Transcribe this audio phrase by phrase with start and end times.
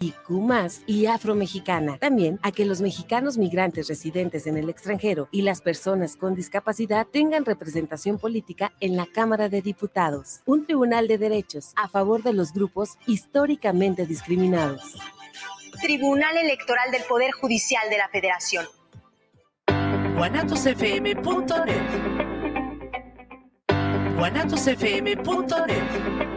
[0.00, 0.30] IQ
[0.86, 1.98] y afromexicana.
[1.98, 7.06] También a que los mexicanos migrantes residentes en el extranjero y las personas con discapacidad
[7.06, 10.40] tengan representación política en la Cámara de Diputados.
[10.46, 14.94] Un tribunal de derechos a favor de los grupos históricamente discriminados.
[15.82, 18.66] Tribunal Electoral del Poder Judicial de la Federación.
[20.16, 21.80] guanatosfm.net
[24.16, 26.29] guanatosfm.net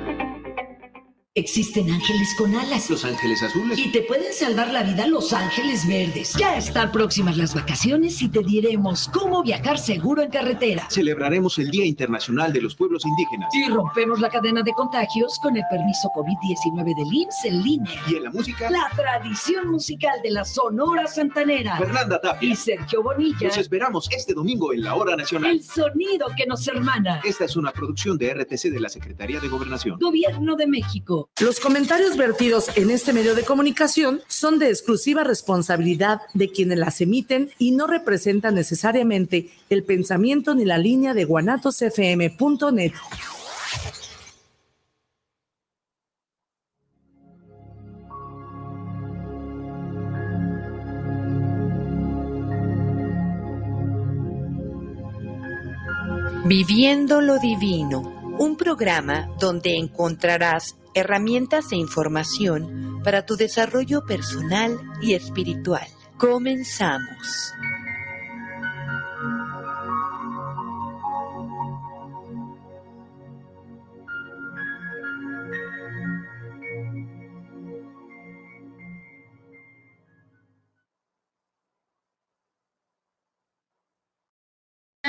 [1.36, 2.92] Existen ángeles con alas.
[2.92, 3.80] Los ángeles azules.
[3.80, 6.34] Y te pueden salvar la vida los ángeles verdes.
[6.34, 10.88] Ya están próximas las vacaciones y te diremos cómo viajar seguro en carretera.
[10.92, 13.50] Celebraremos el Día Internacional de los Pueblos Indígenas.
[13.56, 18.02] Y rompemos la cadena de contagios con el permiso COVID-19 del IMSS en línea.
[18.08, 18.70] Y en la música.
[18.70, 21.80] La tradición musical de la Sonora Santanera.
[21.80, 22.48] Fernanda Tapia.
[22.48, 23.48] Y Sergio Bonilla.
[23.48, 25.50] Los esperamos este domingo en la Hora Nacional.
[25.50, 27.22] El sonido que nos hermana.
[27.24, 29.98] Esta es una producción de RTC de la Secretaría de Gobernación.
[29.98, 31.23] Gobierno de México.
[31.40, 37.02] Los comentarios vertidos en este medio de comunicación son de exclusiva responsabilidad de quienes las
[37.02, 42.94] emiten y no representan necesariamente el pensamiento ni la línea de guanatosfm.net.
[56.46, 58.02] Viviendo lo Divino,
[58.38, 65.88] un programa donde encontrarás herramientas e información para tu desarrollo personal y espiritual.
[66.18, 67.54] Comenzamos.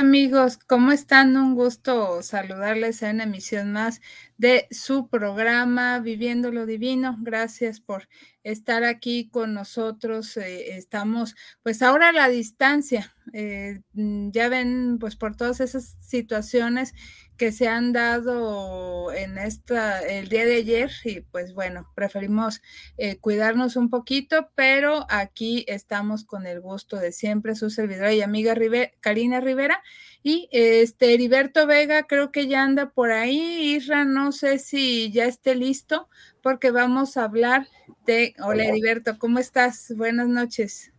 [0.05, 1.35] Amigos, ¿cómo están?
[1.35, 4.03] Un gusto saludarles en emisión más
[4.37, 7.17] de su programa Viviendo lo Divino.
[7.23, 8.07] Gracias por
[8.43, 10.37] estar aquí con nosotros.
[10.37, 13.15] Eh, estamos pues ahora a la distancia.
[13.33, 16.93] Eh, mm, ya ven pues por todas esas situaciones
[17.37, 22.63] que se han dado en esta el día de ayer y pues bueno, preferimos
[22.97, 28.23] eh, cuidarnos un poquito, pero aquí estamos con el gusto de siempre, su servidora y
[28.23, 28.55] amiga
[29.01, 29.83] Karina Rivera
[30.23, 35.25] y este Heriberto Vega creo que ya anda por ahí, Isra no sé si ya
[35.25, 36.09] esté listo
[36.43, 37.67] porque vamos a hablar
[38.07, 39.93] de Hola Heriberto, ¿cómo estás?
[39.97, 40.93] Buenas noches.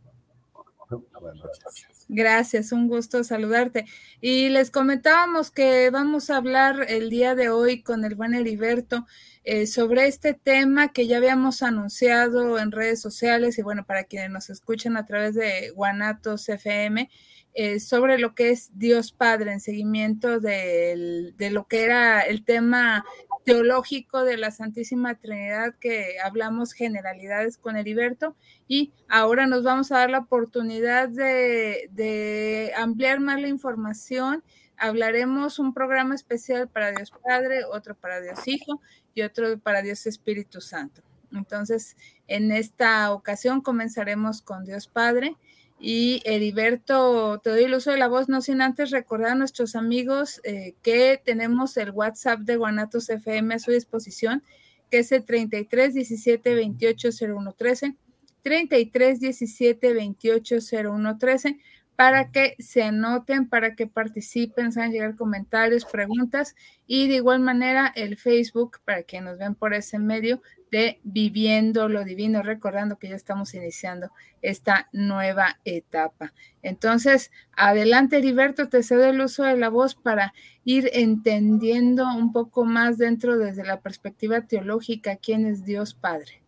[0.89, 1.87] Buenas noches.
[2.07, 3.85] Gracias, un gusto saludarte.
[4.21, 9.07] Y les comentábamos que vamos a hablar el día de hoy con el buen Heriberto
[9.43, 14.29] eh, sobre este tema que ya habíamos anunciado en redes sociales y bueno, para quienes
[14.29, 17.09] nos escuchan a través de Guanatos FM,
[17.57, 23.05] eh, sobre lo que es Dios Padre en seguimiento de lo que era el tema
[23.45, 28.35] teológico de la Santísima Trinidad que hablamos generalidades con Heriberto
[28.67, 34.43] y ahora nos vamos a dar la oportunidad de, ampliar más la información.
[34.75, 38.81] Hablaremos un programa especial para Dios Padre, otro para Dios Hijo
[39.13, 41.03] y otro para Dios Espíritu Santo.
[41.31, 41.95] Entonces,
[42.27, 45.37] en esta ocasión comenzaremos con Dios Padre
[45.79, 49.75] y Heriberto, te doy el uso de la voz, no sin antes recordar a nuestros
[49.75, 54.41] amigos eh, que tenemos el WhatsApp de Guanatos FM a su disposición,
[54.89, 57.95] que es el 33 17 28 01 13,
[58.41, 61.59] 33 17 28 01 13,
[61.95, 66.55] para que se anoten, para que participen, sean llegar comentarios, preguntas
[66.87, 70.41] y de igual manera el Facebook para que nos ven por ese medio
[70.71, 74.11] de Viviendo lo Divino, recordando que ya estamos iniciando
[74.41, 76.33] esta nueva etapa.
[76.61, 80.33] Entonces, adelante, Heriberto, te cedo el uso de la voz para
[80.65, 86.41] ir entendiendo un poco más dentro desde la perspectiva teológica quién es Dios Padre.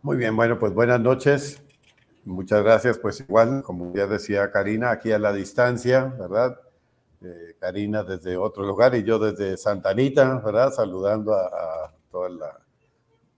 [0.00, 1.62] Muy bien, bueno, pues buenas noches.
[2.26, 6.58] Muchas gracias, pues igual, como ya decía Karina, aquí a la distancia, ¿verdad?
[7.22, 10.72] Eh, Karina desde otro lugar y yo desde Santa Anita, ¿verdad?
[10.72, 12.60] Saludando a, toda la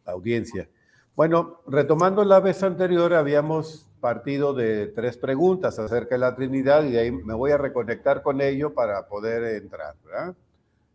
[0.07, 0.71] audiencia.
[1.15, 6.97] Bueno, retomando la vez anterior, habíamos partido de tres preguntas acerca de la Trinidad y
[6.97, 10.35] ahí me voy a reconectar con ello para poder entrar, ¿verdad?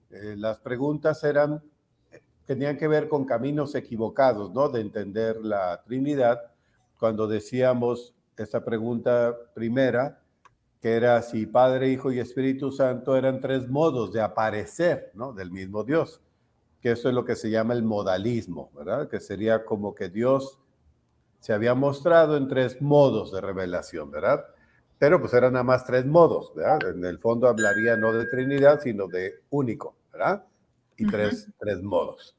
[0.10, 1.62] Eh, las preguntas eran,
[2.48, 4.68] tenían que ver con caminos equivocados, ¿no?
[4.70, 6.53] De entender la Trinidad
[7.04, 10.22] cuando decíamos esa pregunta primera,
[10.80, 15.34] que era si Padre, Hijo y Espíritu Santo eran tres modos de aparecer, ¿no?
[15.34, 16.22] Del mismo Dios,
[16.80, 19.10] que eso es lo que se llama el modalismo, ¿verdad?
[19.10, 20.62] Que sería como que Dios
[21.42, 24.46] se había mostrado en tres modos de revelación, ¿verdad?
[24.98, 26.88] Pero pues eran nada más tres modos, ¿verdad?
[26.96, 30.46] En el fondo hablaría no de Trinidad, sino de único, ¿verdad?
[30.96, 32.34] Y tres, tres modos.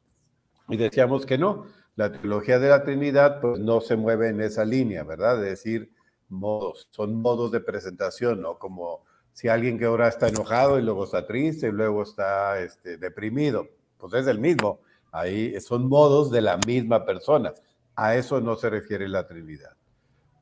[0.70, 4.64] Y decíamos que no, La teología de la Trinidad pues no se mueve en esa
[4.64, 5.38] línea, ¿verdad?
[5.38, 5.92] De decir
[6.28, 8.58] modos, son modos de presentación, ¿no?
[8.58, 12.96] Como si alguien que ahora está enojado y luego está triste y luego está este,
[12.96, 13.68] deprimido,
[13.98, 14.80] pues es el mismo.
[15.12, 17.52] Ahí son modos de la misma persona.
[17.96, 19.76] A eso no se refiere la Trinidad.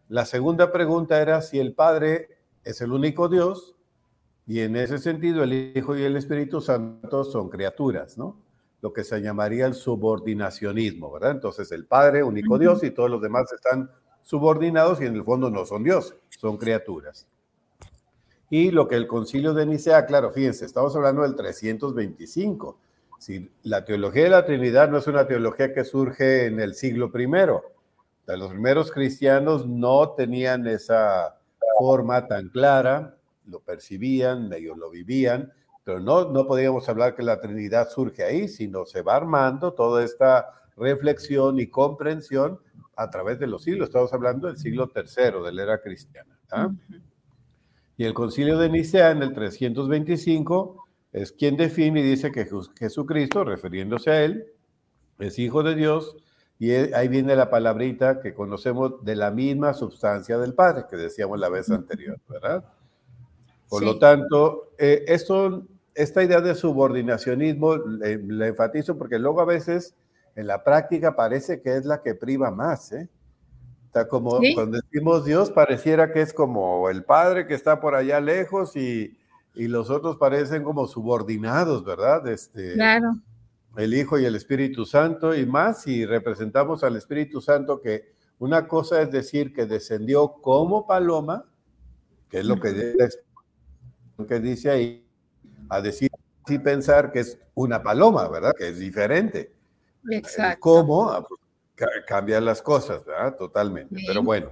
[0.08, 3.74] La segunda pregunta era si el Padre es el único Dios
[4.46, 8.41] y en ese sentido el Hijo y el Espíritu Santo son criaturas, ¿no?
[8.82, 11.30] Lo que se llamaría el subordinacionismo, ¿verdad?
[11.30, 13.90] Entonces el Padre, único Dios, y todos los demás están
[14.22, 17.26] subordinados y en el fondo no son Dios, son criaturas.
[18.50, 22.78] Y lo que el concilio de Nicea, claro, fíjense, estamos hablando del 325
[23.22, 27.12] si la teología de la Trinidad no es una teología que surge en el siglo
[27.12, 27.62] primero.
[28.26, 31.38] Los primeros cristianos no tenían esa
[31.78, 35.52] forma tan clara, lo percibían, ellos lo vivían,
[35.84, 40.04] pero no, no podíamos hablar que la Trinidad surge ahí, sino se va armando toda
[40.04, 40.46] esta
[40.76, 42.60] reflexión y comprensión
[42.96, 43.88] a través de los siglos.
[43.88, 46.36] Estamos hablando del siglo tercero de la era cristiana.
[47.96, 53.44] Y el concilio de Nicea en el 325 es quien define y dice que Jesucristo,
[53.44, 54.46] refiriéndose a él,
[55.18, 56.16] es hijo de Dios
[56.58, 61.38] y ahí viene la palabrita que conocemos de la misma sustancia del Padre, que decíamos
[61.40, 62.64] la vez anterior, ¿verdad?
[63.68, 69.94] Por lo tanto, eh, esto, esta idea de subordinacionismo le, enfatizo porque luego a veces
[70.34, 73.08] en la práctica parece que es la que priva más, ¿eh?
[73.86, 78.20] Está como cuando decimos Dios pareciera que es como el Padre que está por allá
[78.20, 79.18] lejos y,
[79.54, 82.26] y los otros parecen como subordinados, ¿verdad?
[82.26, 83.16] Este, claro.
[83.76, 88.68] El Hijo y el Espíritu Santo, y más si representamos al Espíritu Santo, que una
[88.68, 91.44] cosa es decir que descendió como paloma,
[92.28, 92.96] que es lo que,
[94.28, 95.01] que dice ahí,
[95.76, 96.10] a decir
[96.46, 98.52] y pensar que es una paloma, ¿verdad?
[98.56, 99.52] Que es diferente.
[100.10, 100.60] Exacto.
[100.60, 101.10] ¿Cómo?
[101.10, 101.40] Ah, pues,
[102.06, 103.36] cambian las cosas, ¿verdad?
[103.36, 103.96] Totalmente.
[104.06, 104.50] Pero bueno.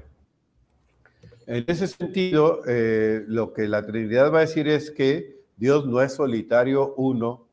[1.46, 6.00] En ese sentido, eh, lo que la Trinidad va a decir es que Dios no
[6.00, 7.46] es solitario uno,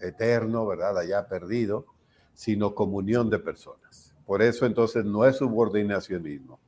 [0.00, 0.98] eterno, ¿verdad?
[0.98, 1.86] Allá perdido,
[2.34, 4.12] sino comunión de personas.
[4.26, 6.58] Por eso entonces no es subordinacionismo,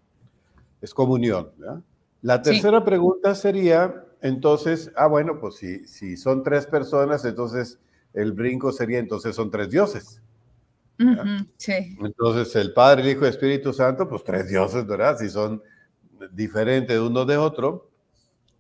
[0.81, 1.51] es comunión.
[1.57, 1.81] ¿verdad?
[2.23, 7.79] La tercera pregunta sería, entonces, ah, bueno, pues si, si son tres personas, entonces
[8.13, 10.23] el brinco sería, entonces son tres dioses.
[11.57, 11.97] sí.
[12.01, 15.19] Entonces el Padre, el Hijo y el Espíritu Santo, pues tres dioses, ¿verdad?
[15.19, 15.63] Si son
[16.33, 17.91] diferente de uno de otro.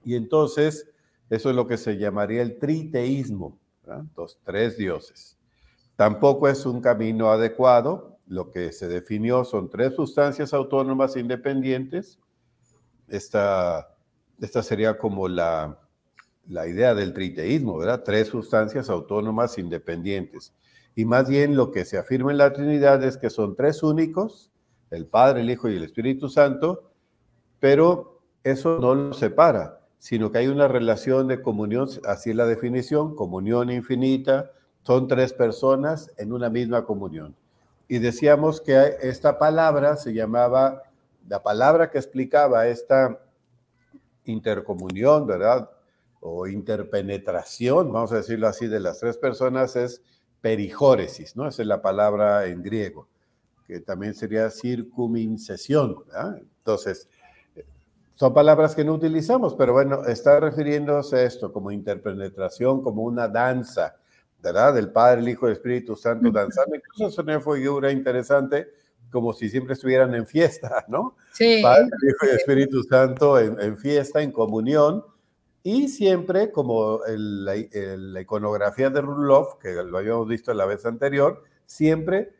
[0.04, 0.88] Y entonces,
[1.30, 3.58] eso es lo que se llamaría el triteísmo,
[4.16, 5.36] los tres dioses.
[5.96, 8.18] Tampoco es un camino adecuado.
[8.28, 12.18] Lo que se definió son tres sustancias autónomas independientes.
[13.08, 13.95] Esta,
[14.40, 15.78] esta sería como la,
[16.48, 18.02] la idea del triteísmo, ¿verdad?
[18.04, 20.52] Tres sustancias autónomas independientes.
[20.94, 24.50] Y más bien lo que se afirma en la Trinidad es que son tres únicos,
[24.90, 26.90] el Padre, el Hijo y el Espíritu Santo,
[27.60, 32.46] pero eso no lo separa, sino que hay una relación de comunión, así es la
[32.46, 34.52] definición, comunión infinita,
[34.84, 37.34] son tres personas en una misma comunión.
[37.88, 40.82] Y decíamos que esta palabra se llamaba,
[41.28, 43.18] la palabra que explicaba esta
[44.26, 45.70] intercomunión, ¿verdad?
[46.20, 50.02] O interpenetración, vamos a decirlo así, de las tres personas es
[50.40, 51.48] perijóresis, ¿no?
[51.48, 53.08] Esa es la palabra en griego,
[53.66, 56.38] que también sería circumincesión, ¿verdad?
[56.38, 57.08] Entonces,
[58.14, 63.28] son palabras que no utilizamos, pero bueno, está refiriéndose a esto como interpenetración, como una
[63.28, 63.96] danza,
[64.42, 64.72] ¿verdad?
[64.72, 66.76] Del Padre, el Hijo y el Espíritu Santo danzando.
[66.76, 68.68] Incluso es una figura interesante,
[69.10, 71.16] como si siempre estuvieran en fiesta, ¿no?
[71.32, 71.60] Sí.
[71.62, 75.04] Padre, el Hijo y el Espíritu Santo en, fiesta, en comunión,
[75.62, 82.32] y siempre, como la iconografía de Rudolf, que lo habíamos visto la vez anterior, siempre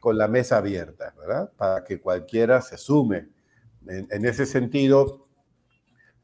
[0.00, 1.50] con la mesa abierta, ¿verdad?
[1.56, 3.28] Para que cualquiera se sume
[3.88, 5.26] en, ese sentido,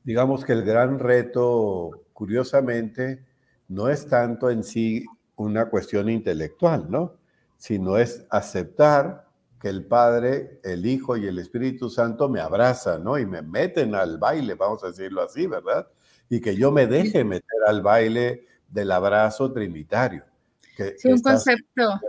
[0.05, 3.25] digamos que el gran reto, curiosamente,
[3.69, 5.05] no es tanto en sí
[5.37, 7.17] una cuestión intelectual, ¿no?
[7.57, 9.22] Sino es aceptar
[9.63, 13.17] que el Padre, el Hijo y el Espíritu Santo me abrazan, ¿no?
[13.17, 15.87] Y me meten al baile, vamos a decirlo así, ¿verdad?
[16.29, 20.25] Y que yo me deje meter al baile del abrazo trinitario.
[20.77, 22.01] Que, sí, un concepto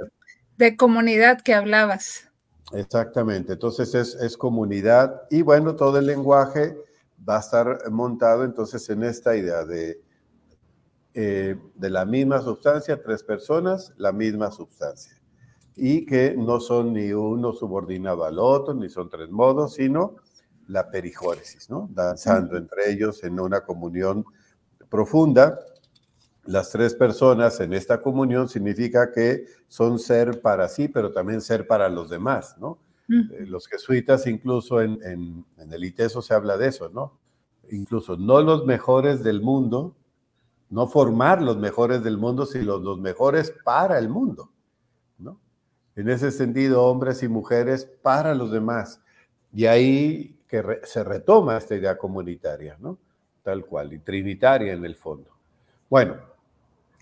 [0.57, 2.27] de comunidad que hablabas.
[2.71, 6.75] Exactamente, entonces es, comunidad y bueno, todo el lenguaje
[7.29, 10.01] va a estar montado entonces en esta idea de,
[11.13, 15.21] eh, de la misma sustancia, tres personas, la misma sustancia.
[15.75, 20.17] Y que no son ni uno subordinado al otro, ni son tres modos, sino
[20.67, 21.89] la perijóresis, ¿no?
[21.91, 24.25] Danzando entre ellos en una comunión
[24.89, 25.59] profunda.
[26.45, 31.65] las tres personas en esta comunión significa que son ser para sí, pero también ser
[31.67, 32.79] para los demás, ¿no?
[33.09, 37.17] Eh, los jesuitas incluso en, en, el ITESO se habla de eso, ¿no?
[37.69, 39.95] Incluso no los mejores del mundo,
[40.69, 44.51] no formar los mejores del mundo, sino los mejores para el mundo,
[45.17, 45.39] ¿no?
[45.95, 49.01] En ese sentido, hombres y mujeres para los demás.
[49.53, 52.97] Y ahí que se retoma esta idea comunitaria, ¿no?
[53.43, 55.29] Tal cual, y trinitaria en el fondo.
[55.89, 56.17] Bueno,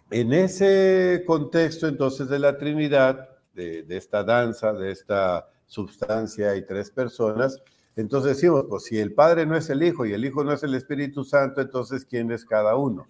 [0.09, 6.91] en ese contexto entonces de la Trinidad, de, esta danza, de esta sustancia y tres
[6.91, 7.61] personas,
[7.95, 10.63] entonces decimos, pues si el Padre no es el Hijo y el Hijo no es
[10.63, 13.05] el Espíritu Santo, entonces ¿quién es cada uno?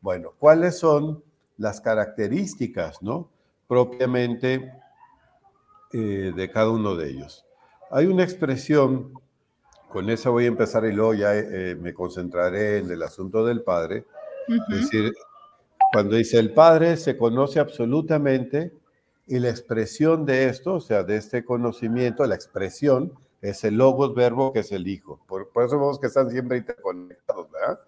[0.00, 1.22] Bueno, ¿cuáles son
[1.56, 3.30] las características, no?
[3.68, 4.72] Propiamente
[5.92, 7.44] eh, de cada uno de ellos.
[7.90, 9.12] Hay una expresión,
[9.88, 13.62] con esa voy a empezar y luego ya eh, me concentraré en el asunto del
[13.62, 14.04] Padre,
[14.48, 15.12] es decir,
[15.92, 18.72] cuando dice el Padre se conoce absolutamente
[19.26, 24.14] y la expresión de esto, o sea, de este conocimiento, la expresión es el logos
[24.14, 25.20] verbo que es el Hijo.
[25.26, 27.80] Por, eso vemos que están siempre interconectados, ¿verdad?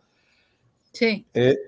[0.94, 1.26] Sí.
[1.34, 1.58] Eh,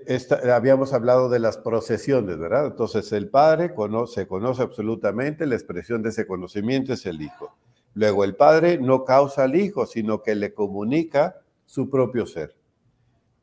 [0.54, 2.68] habíamos hablado de las procesiones, ¿verdad?
[2.68, 7.56] Entonces el Padre conoce, se conoce absolutamente, la expresión de ese conocimiento es el Hijo.
[7.94, 12.54] Luego el Padre no causa al Hijo, sino que le comunica su propio ser.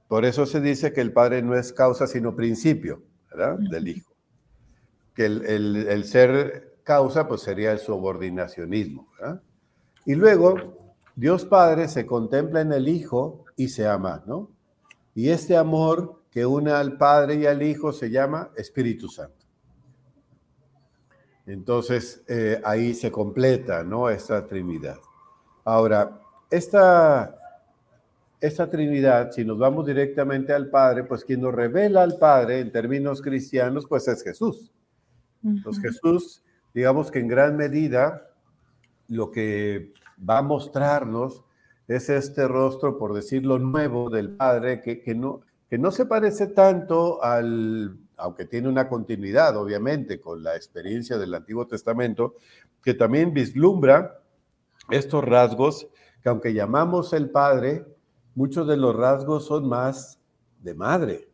[0.07, 3.57] Por eso se dice que el Padre no es causa, sino principio, ¿verdad?
[3.59, 4.13] Del Hijo.
[5.15, 9.41] Que el, ser causa, pues sería el subordinacionismo, ¿verdad?
[10.05, 10.77] Y luego,
[11.17, 14.52] Dios Padre se contempla en el Hijo y se ama, ¿no?
[15.15, 19.45] Y este amor que une al Padre y al Hijo se llama Espíritu Santo.
[21.45, 24.09] Entonces, eh, ahí se completa, ¿no?
[24.09, 24.97] Esta Trinidad.
[25.65, 27.37] Ahora, esta
[28.43, 32.73] esta Trinidad, si nos vamos directamente al Padre, pues quien nos revela al Padre en
[32.73, 34.69] términos cristianos, pues es Jesús.
[35.45, 36.43] Entonces Jesús,
[36.73, 38.29] digamos que en gran medida,
[39.07, 39.93] lo que
[40.29, 41.45] va a mostrarnos
[41.87, 46.47] es este rostro, por decirlo nuevo, del Padre, que, que, no, que no se parece
[46.47, 52.35] tanto al, aunque tiene una continuidad, obviamente, con la experiencia del Antiguo Testamento,
[52.81, 54.21] que también vislumbra
[54.89, 55.87] estos rasgos
[56.21, 57.85] que aunque llamamos el Padre,
[58.33, 60.19] muchos de los rasgos son más
[60.61, 61.27] de madre.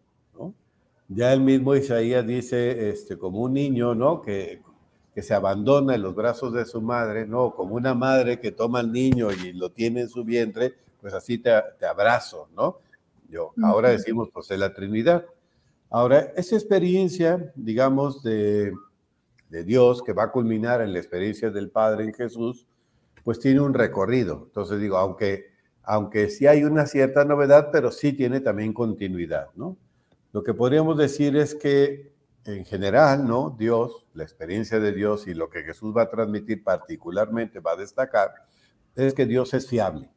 [1.12, 4.22] Ya el mismo Isaías dice, este, como un niño, ¿no?
[4.22, 4.62] Que,
[5.14, 7.54] que se abandona en los brazos de su madre, ¿no?
[7.56, 11.38] Como una madre que toma al niño y lo tiene en su vientre, pues así
[11.38, 12.78] te, te abrazo, ¿no?
[13.30, 15.26] Yo, ahora decimos, pues es la Trinidad.
[15.90, 18.74] Ahora, esa experiencia, digamos, de,
[19.50, 22.66] de Dios que va a culminar en la experiencia del Padre en Jesús,
[23.24, 24.44] pues tiene un recorrido.
[24.48, 25.50] Entonces digo, aunque
[25.90, 29.76] aunque sí hay una cierta novedad, pero sí tiene también continuidad, ¿no?
[30.32, 32.12] Lo que podríamos decir es que
[32.46, 33.56] en general, ¿no?
[33.58, 37.76] Dios, la experiencia de Dios y lo que Jesús va a transmitir particularmente, va a
[37.76, 38.34] destacar,
[38.96, 40.10] es que Dios es fiable,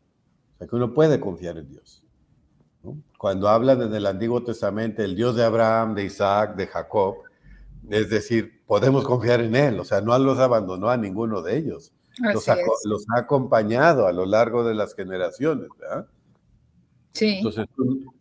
[0.54, 2.02] o sea, que uno puede confiar en Dios.
[3.16, 7.18] Cuando hablan en el Antiguo Testamento el Dios de Abraham, de Isaac, de Jacob,
[7.88, 11.92] es decir, podemos confiar en Él, o sea, no los abandonó a ninguno de ellos
[12.18, 12.56] los ha,
[13.16, 16.06] acompañado a lo largo de las generaciones, ¿verdad?
[17.12, 17.36] Sí.
[17.36, 17.66] Entonces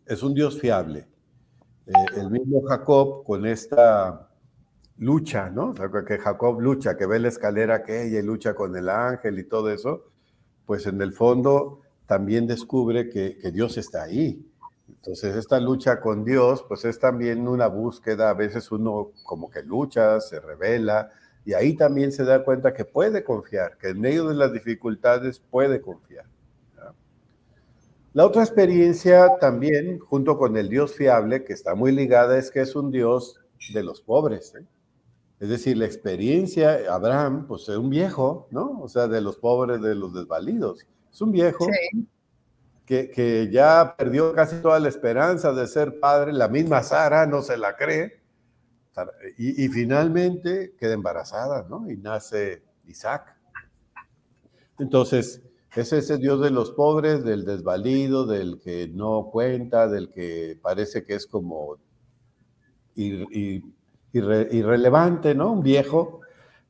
[0.06, 1.06] es un Dios fiable.
[1.92, 4.28] Eh, el mismo Jacob con esta
[4.98, 5.70] lucha, ¿no?
[5.70, 9.44] O que Jacob lucha, que ve la escalera aquella y lucha con el ángel y
[9.44, 10.04] todo eso,
[10.64, 14.48] pues en el fondo también descubre que, que Dios está ahí.
[14.88, 19.62] Entonces esta lucha con Dios, pues es también una búsqueda, a veces uno como que
[19.62, 21.10] lucha, se revela,
[21.44, 25.40] y ahí también se da cuenta que puede confiar, que en medio de las dificultades
[25.40, 26.26] puede confiar.
[28.14, 32.60] La otra experiencia también, junto con el Dios fiable, que está muy ligada, es que
[32.60, 33.40] es un Dios
[33.72, 34.54] de los pobres.
[34.54, 34.64] ¿eh?
[35.40, 38.80] Es decir, la experiencia, Abraham, pues es un viejo, ¿no?
[38.80, 40.86] O sea, de los pobres, de los desvalidos.
[41.10, 41.66] Es un viejo
[42.84, 46.32] que, que ya perdió casi toda la esperanza de ser padre.
[46.32, 48.22] La misma Sara no se la cree
[49.38, 51.90] y, finalmente queda embarazada, ¿no?
[51.90, 53.34] Y nace Isaac.
[54.78, 55.40] Entonces,
[55.74, 61.04] es ese Dios de los pobres, del desvalido, del que no cuenta, del que parece
[61.04, 61.78] que es como
[64.14, 65.52] irrelevante, ¿no?
[65.52, 66.20] Un viejo,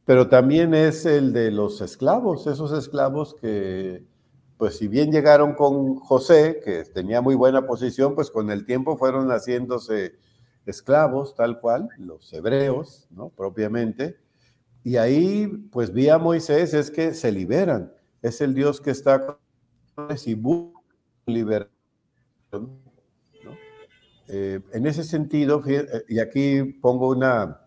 [0.05, 4.05] pero también es el de los esclavos, esos esclavos que,
[4.57, 8.97] pues si bien llegaron con José, que tenía muy buena posición, pues con el tiempo
[8.97, 10.15] fueron haciéndose
[10.67, 13.31] esclavos, tal cual, los hebreos, ¿no?
[13.31, 14.17] Propiamente.
[14.85, 17.93] Y ahí, pues vía Moisés es que se liberan.
[18.23, 19.39] Es el Dios que está
[20.25, 20.81] y busca
[21.27, 21.71] liberación.
[24.29, 27.61] eh, en ese sentido, eh, y aquí pongo una,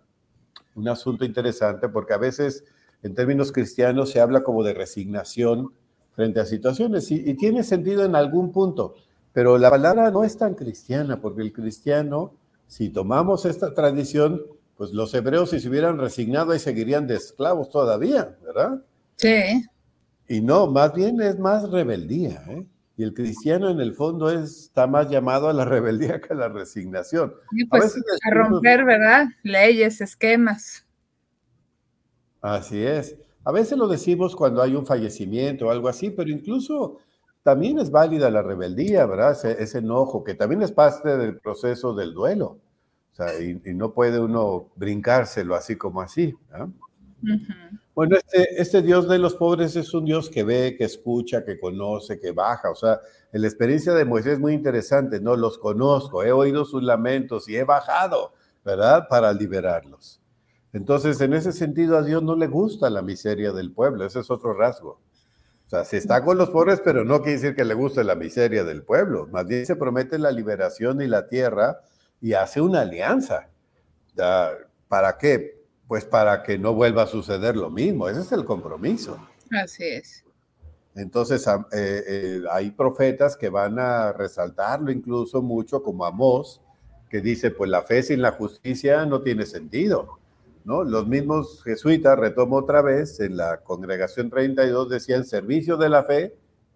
[0.76, 2.64] un asunto interesante, porque a veces
[3.04, 5.74] en términos cristianos se habla como de resignación
[6.16, 8.96] frente a situaciones, y, y tiene sentido en algún punto,
[9.34, 12.34] pero la palabra no es tan cristiana, porque el cristiano,
[12.68, 14.42] si tomamos esta tradición,
[14.78, 18.82] pues los hebreos si se hubieran resignado y seguirían de esclavos todavía, ¿verdad?
[19.18, 19.66] Sí.
[20.27, 22.65] Y no, más bien es más rebeldía, ¿eh?
[22.98, 26.50] Y el cristiano en el fondo está más llamado a la rebeldía que a la
[26.50, 27.34] resignación.
[27.70, 29.27] pues a, romper, ¿verdad?
[29.44, 30.86] Leyes, esquemas.
[32.41, 33.15] Así es.
[33.44, 37.00] A veces lo decimos cuando hay un fallecimiento o algo así, pero incluso
[37.44, 39.38] también es válida la rebeldía, ¿verdad?
[39.60, 42.60] Ese, enojo, que también es parte del proceso del duelo.
[43.13, 46.34] O sea, y, no puede uno brincárselo así como así.
[46.51, 46.74] ¿no?
[47.94, 51.60] Bueno, este, este Dios de los pobres es un Dios que ve, que escucha, que
[51.60, 52.70] conoce, que baja.
[52.70, 53.00] O sea,
[53.32, 55.36] la experiencia de Moisés es muy interesante, ¿no?
[55.36, 58.34] Los conozco, he oído sus lamentos y he bajado,
[58.65, 59.08] ¿verdad?
[59.10, 60.22] Para liberarlos.
[60.74, 64.29] Entonces, en ese sentido, a Dios no le gusta la miseria del pueblo, ese es
[64.29, 65.00] otro rasgo.
[65.65, 68.15] O sea, se está con los pobres, pero no quiere decir que le guste la
[68.15, 69.27] miseria del pueblo.
[69.32, 71.79] Más bien se promete la liberación y la tierra
[72.22, 73.48] y hace una alianza.
[74.88, 75.55] ¿Para qué?
[75.88, 78.10] Pues para que no vuelva a suceder lo mismo.
[78.10, 79.18] Ese es el compromiso.
[79.51, 80.24] Así es.
[80.96, 86.62] Entonces, eh, eh, hay profetas que van a resaltarlo incluso mucho, como Amós,
[87.10, 90.20] que dice, pues la fe sin la justicia no tiene sentido.
[90.63, 90.84] ¿no?
[90.84, 96.36] Los mismos jesuitas, retomo otra vez, en la congregación 32 decían servicio de la fe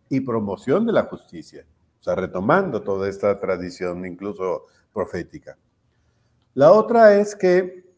[0.09, 1.65] y promoción de la justicia.
[1.99, 5.57] O sea, retomando toda esta tradición, incluso profética.
[6.53, 7.88] La otra es que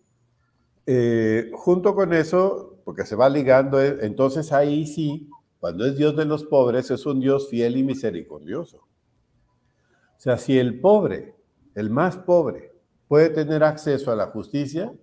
[0.86, 6.16] eh, junto con eso, porque se va ligando, eh, entonces ahí sí, cuando es Dios
[6.16, 8.78] de los pobres, es un Dios fiel y misericordioso.
[8.78, 11.36] O sea, si el pobre,
[11.76, 12.74] el más pobre,
[13.08, 14.94] puede tener acceso a la justicia,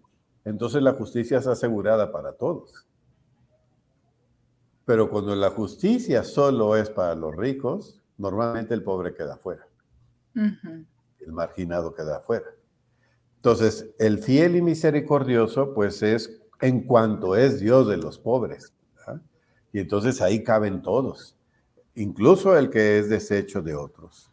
[0.45, 2.87] entonces la justicia es asegurada para todos.
[4.85, 9.67] Pero cuando la justicia solo es para los ricos, normalmente el pobre queda fuera.
[10.35, 12.47] El marginado queda fuera.
[13.39, 18.73] Entonces, el fiel y misericordioso, pues es en cuanto es Dios de los pobres.
[19.73, 21.37] Y entonces ahí caben todos,
[21.95, 24.31] incluso el que es desecho de otros.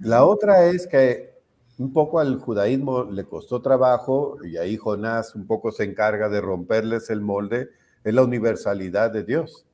[0.00, 1.30] La otra es que
[1.78, 6.40] un poco al judaísmo le costó trabajo, y ahí Jonás un poco se encarga de
[6.40, 7.70] romperles el molde,
[8.04, 9.64] es la universalidad de Dios.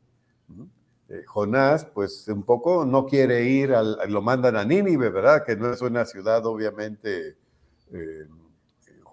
[1.08, 5.44] Eh, Jonás, pues un poco no quiere ir, al, lo mandan a Nínive, ¿verdad?
[5.44, 7.36] Que no es una ciudad obviamente
[7.92, 8.26] eh,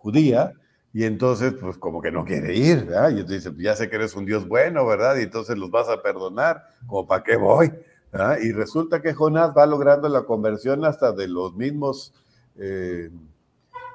[0.03, 0.53] judía,
[0.93, 3.09] y entonces, pues como que no quiere ir, ¿verdad?
[3.09, 5.15] Y entonces dice, ya sé que eres un Dios bueno, ¿verdad?
[5.17, 7.73] Y entonces los vas a perdonar, como para qué voy,
[8.11, 8.37] ¿verdad?
[8.43, 12.13] Y resulta que Jonás va logrando la conversión hasta de los mismos,
[12.57, 13.09] eh,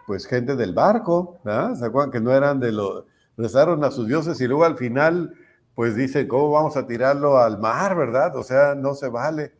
[0.08, 1.76] pues gente del barco, ¿verdad?
[1.76, 3.04] ¿Se acuerdan que no eran de los,
[3.36, 5.34] rezaron a sus dioses y luego al final,
[5.76, 8.34] pues dice, ¿cómo vamos a tirarlo al mar, verdad?
[8.34, 9.52] O sea, no se vale.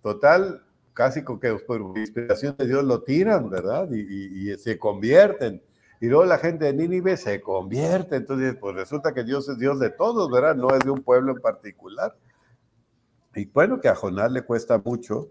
[0.00, 0.62] Total,
[0.92, 3.90] casi con que por inspiración de Dios lo tiran, ¿verdad?
[3.90, 5.60] y se convierten.
[6.04, 9.80] Y luego la gente de Nínive se convierte, entonces pues resulta que Dios es Dios
[9.80, 10.54] de todos, ¿verdad?
[10.54, 12.14] No es de un pueblo en particular.
[13.34, 15.30] Y bueno, que a Jonás le cuesta mucho,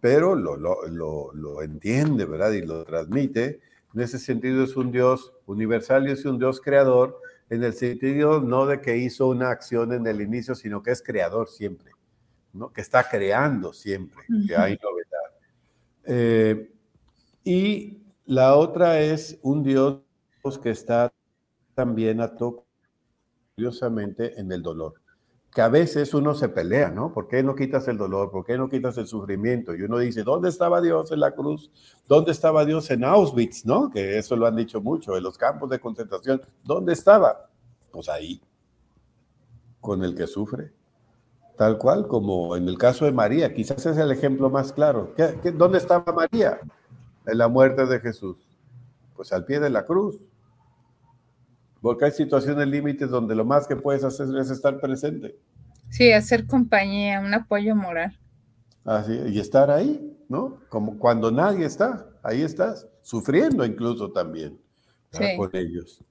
[0.00, 2.52] pero lo, lo, lo, entiende, ¿verdad?
[2.52, 3.60] Y lo transmite.
[3.94, 8.40] En ese sentido es un Dios universal y es un Dios creador, en el sentido
[8.40, 11.92] no de que hizo una acción en el inicio, sino que es creador siempre,
[12.54, 12.72] ¿no?
[12.72, 15.30] Que está creando siempre, que hay novedad.
[16.06, 16.70] Eh,
[17.44, 20.05] y la otra es un Dios
[20.58, 21.12] que está
[21.74, 22.64] también atado
[23.54, 24.94] curiosamente en el dolor.
[25.52, 27.12] Que a veces uno se pelea, ¿no?
[27.12, 28.30] ¿Por qué no quitas el dolor?
[28.30, 29.74] ¿Por qué no quitas el sufrimiento?
[29.74, 31.70] Y uno dice, ¿dónde estaba Dios en la cruz?
[32.06, 33.64] ¿Dónde estaba Dios en Auschwitz?
[33.64, 33.90] ¿No?
[33.90, 36.42] Que eso lo han dicho mucho, en los campos de concentración.
[36.62, 37.48] ¿Dónde estaba?
[37.90, 38.42] Pues ahí,
[39.80, 40.72] con el que sufre.
[41.56, 45.14] Tal cual como en el caso de María, quizás es el ejemplo más claro.
[45.54, 46.60] dónde estaba María?
[47.24, 48.36] En la muerte de Jesús.
[49.14, 50.25] Pues al pie de la cruz.
[51.86, 55.38] Porque hay situaciones límites donde lo más que puedes hacer es estar presente.
[55.88, 58.18] Sí, hacer compañía, un apoyo moral.
[58.84, 60.58] Así, y estar ahí, ¿no?
[60.68, 64.58] Como cuando nadie está, ahí estás, sufriendo incluso también
[65.36, 66.02] con ellos.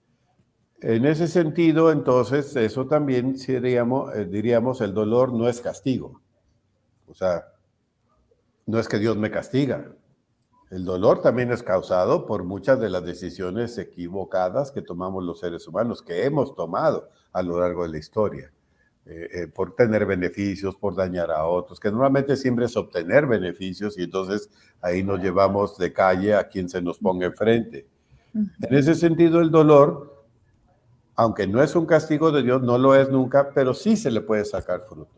[0.79, 6.21] En ese sentido, entonces, eso también diríamos, eh, diríamos, el dolor no es castigo.
[7.05, 7.47] O sea,
[8.65, 9.91] no es que Dios me castiga,
[10.71, 15.67] el dolor también es causado por muchas de las decisiones equivocadas que tomamos los seres
[15.67, 18.51] humanos, que hemos tomado a lo largo de la historia.
[19.07, 23.99] eh, eh, por tener beneficios, por dañar a otros, que normalmente siempre es obtener beneficios
[23.99, 24.49] y entonces
[24.81, 27.87] ahí nos llevamos de calle a quien se nos ponga enfrente.
[28.33, 30.25] En ese sentido, el dolor,
[31.15, 34.21] aunque no es un castigo de Dios, no lo es nunca, pero sí se le
[34.21, 35.13] puede sacar fruto.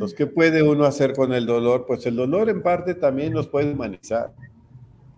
[0.00, 1.84] Entonces, ¿qué puede uno hacer con el dolor?
[1.86, 4.32] Pues el dolor en parte también nos puede humanizar,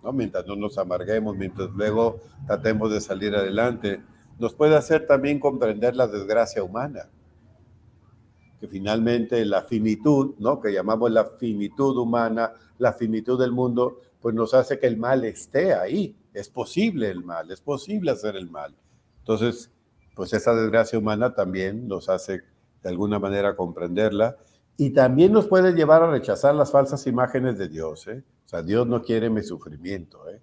[0.03, 0.13] ¿no?
[0.13, 2.19] Mientras no nos amarguemos, mientras luego
[2.49, 4.03] tratemos de salir adelante,
[4.41, 7.09] nos puede hacer también comprender la desgracia humana
[8.59, 10.61] que finalmente la finitud, ¿no?
[10.61, 15.25] que llamamos la finitud humana, la finitud del mundo, pues nos hace que el mal
[15.25, 16.17] esté ahí.
[16.35, 18.75] Es posible el mal, es posible hacer el mal.
[19.21, 19.71] Entonces,
[20.17, 22.43] pues esa desgracia humana también nos hace
[22.83, 24.39] de alguna manera comprenderla
[24.77, 28.07] y también nos puede llevar a rechazar las falsas imágenes de Dios.
[28.09, 28.23] ¿eh?
[28.45, 30.29] O sea, Dios no quiere mi sufrimiento.
[30.29, 30.41] ¿eh?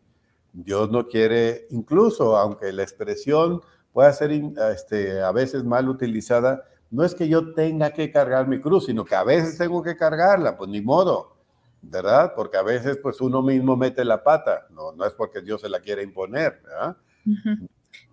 [0.53, 3.61] Dios no quiere, incluso aunque la expresión
[3.91, 8.59] pueda ser este, a veces mal utilizada, no es que yo tenga que cargar mi
[8.59, 11.35] cruz, sino que a veces tengo que cargarla, pues ni modo,
[11.81, 12.33] ¿verdad?
[12.35, 15.69] Porque a veces pues uno mismo mete la pata, no, no es porque Dios se
[15.69, 16.97] la quiera imponer, ¿verdad?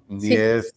[0.09, 0.75] Ni es,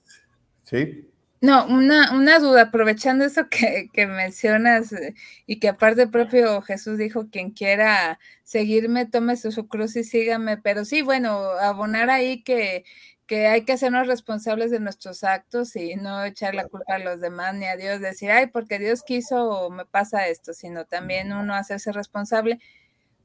[0.63, 1.08] ¿sí?
[1.41, 6.97] No, una, una duda, aprovechando eso que, que, mencionas eh, y que aparte propio Jesús
[6.97, 12.43] dijo, quien quiera seguirme, tome su, su cruz y sígame, pero sí, bueno, abonar ahí
[12.43, 12.83] que
[13.29, 17.21] que hay que hacernos responsables de nuestros actos y no echar la culpa a los
[17.21, 21.53] demás ni a Dios, decir, ay, porque Dios quiso me pasa esto, sino también uno
[21.53, 22.59] hacerse responsable.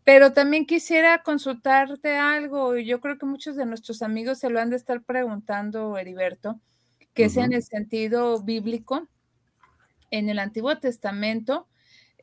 [0.04, 4.60] Pero también quisiera consultarte algo, y yo creo que muchos de nuestros amigos se lo
[4.60, 6.60] han de estar preguntando, Heriberto,
[7.14, 9.08] que es en el sentido bíblico,
[10.10, 11.68] en el Antiguo Testamento,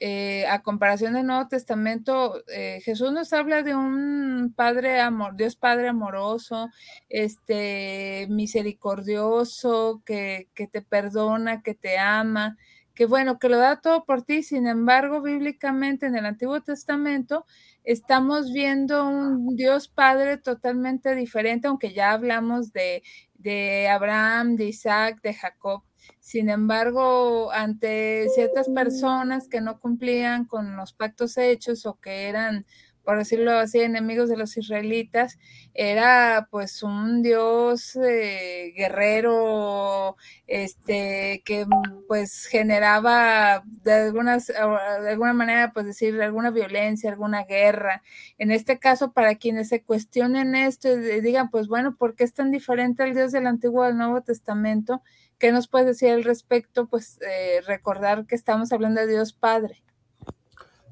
[0.03, 5.55] eh, a comparación del Nuevo Testamento, eh, Jesús nos habla de un Padre amor, Dios
[5.55, 6.69] Padre amoroso,
[7.07, 12.57] este misericordioso, que, que te perdona, que te ama,
[12.95, 14.41] que bueno, que lo da todo por ti.
[14.41, 17.45] Sin embargo, bíblicamente en el Antiguo Testamento
[17.83, 23.03] estamos viendo un Dios Padre totalmente diferente, aunque ya hablamos de,
[23.41, 25.83] de Abraham, de Isaac, de Jacob.
[26.19, 32.65] Sin embargo, ante ciertas personas que no cumplían con los pactos hechos o que eran,
[33.03, 35.37] por decirlo así, enemigos de los israelitas,
[35.73, 41.65] era pues un dios eh, guerrero, este, que
[42.07, 48.03] pues generaba de, algunas, de alguna manera, pues decir, alguna violencia, alguna guerra.
[48.37, 52.33] En este caso, para quienes se cuestionen esto y digan, pues bueno, ¿por qué es
[52.33, 55.01] tan diferente el dios del Antiguo al Nuevo Testamento?
[55.39, 56.87] ¿Qué nos puedes decir al respecto?
[56.87, 59.81] Pues eh, recordar que estamos hablando de Dios Padre.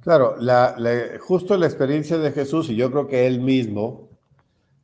[0.01, 0.37] Claro,
[1.19, 4.09] justo la experiencia de Jesús, y yo creo que él mismo,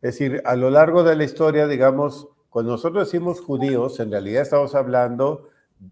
[0.02, 4.42] es decir, a lo largo de la historia, digamos, cuando nosotros decimos judíos, en realidad
[4.42, 5.50] estamos hablando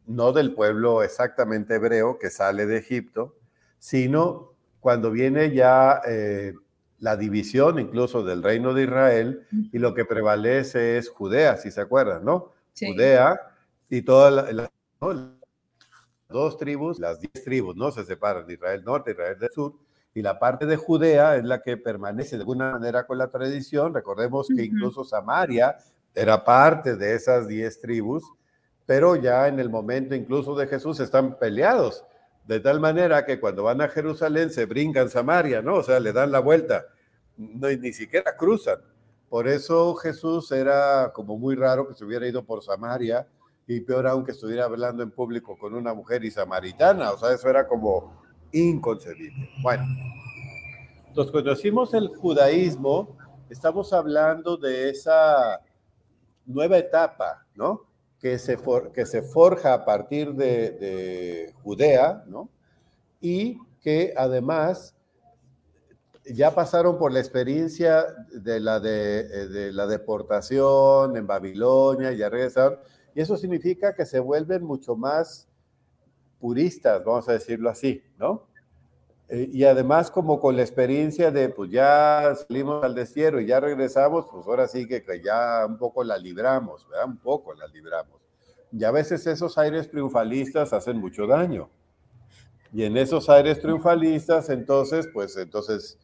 [0.08, 3.36] no del pueblo exactamente hebreo que sale de Egipto,
[3.80, 6.54] sino cuando viene ya eh,
[7.00, 11.82] la división incluso del reino de Israel y lo que prevalece es Judea, si se
[11.82, 12.52] acuerdan, ¿no?
[12.80, 13.40] Judea
[13.90, 14.70] y todas las
[16.34, 17.92] dos tribus, las diez tribus, ¿no?
[17.92, 19.76] Se separan de Israel Norte, Israel del Sur,
[20.14, 23.94] y la parte de Judea es la que permanece de alguna manera con la tradición.
[23.94, 25.78] Recordemos que incluso Samaria
[26.14, 28.24] era parte de esas diez tribus,
[28.86, 32.04] pero ya en el momento incluso de Jesús están peleados,
[32.46, 35.76] de tal manera que cuando van a Jerusalén se brincan Samaria, ¿no?
[35.76, 36.86] O sea, le dan la vuelta,
[37.38, 38.80] no, ni siquiera cruzan.
[39.30, 43.26] Por eso Jesús era como muy raro que se hubiera ido por Samaria,
[43.68, 47.34] y peor aún que estuviera hablando en público con una mujer y samaritana, o sea,
[47.34, 48.22] eso era como
[48.52, 49.50] inconcebible.
[49.62, 49.84] Bueno,
[51.08, 53.18] entonces cuando decimos el judaísmo,
[53.50, 55.62] estamos hablando de esa
[56.46, 57.82] nueva etapa, ¿no?
[58.20, 58.58] Que se,
[58.94, 62.50] que se forja a partir de, de Judea, ¿no?
[63.22, 64.96] Y que además
[66.26, 72.80] ya pasaron por la experiencia de la, de, de la deportación en Babilonia, ya regresaron,
[73.16, 75.48] y eso significa que se vuelven mucho más
[76.40, 78.48] puristas, vamos a decirlo así, ¿no?
[79.30, 83.60] Eh, y además como con la experiencia de, pues ya salimos al desierto y ya
[83.60, 87.08] regresamos, pues ahora sí que, ya un poco la libramos, ¿verdad?
[87.08, 88.22] Un poco la libramos.
[88.72, 91.70] Y a veces esos aires triunfalistas hacen mucho daño.
[92.74, 96.00] Y en esos aires triunfalistas, entonces, pues entonces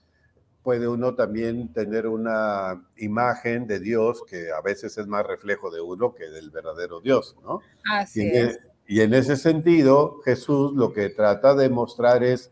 [0.69, 5.81] puede uno también tener una imagen de Dios que a veces es más reflejo de
[5.81, 7.61] uno que del verdadero Dios, ¿no?
[7.91, 8.59] Así y, es.
[8.85, 12.51] y en ese sentido, Jesús lo que trata de mostrar es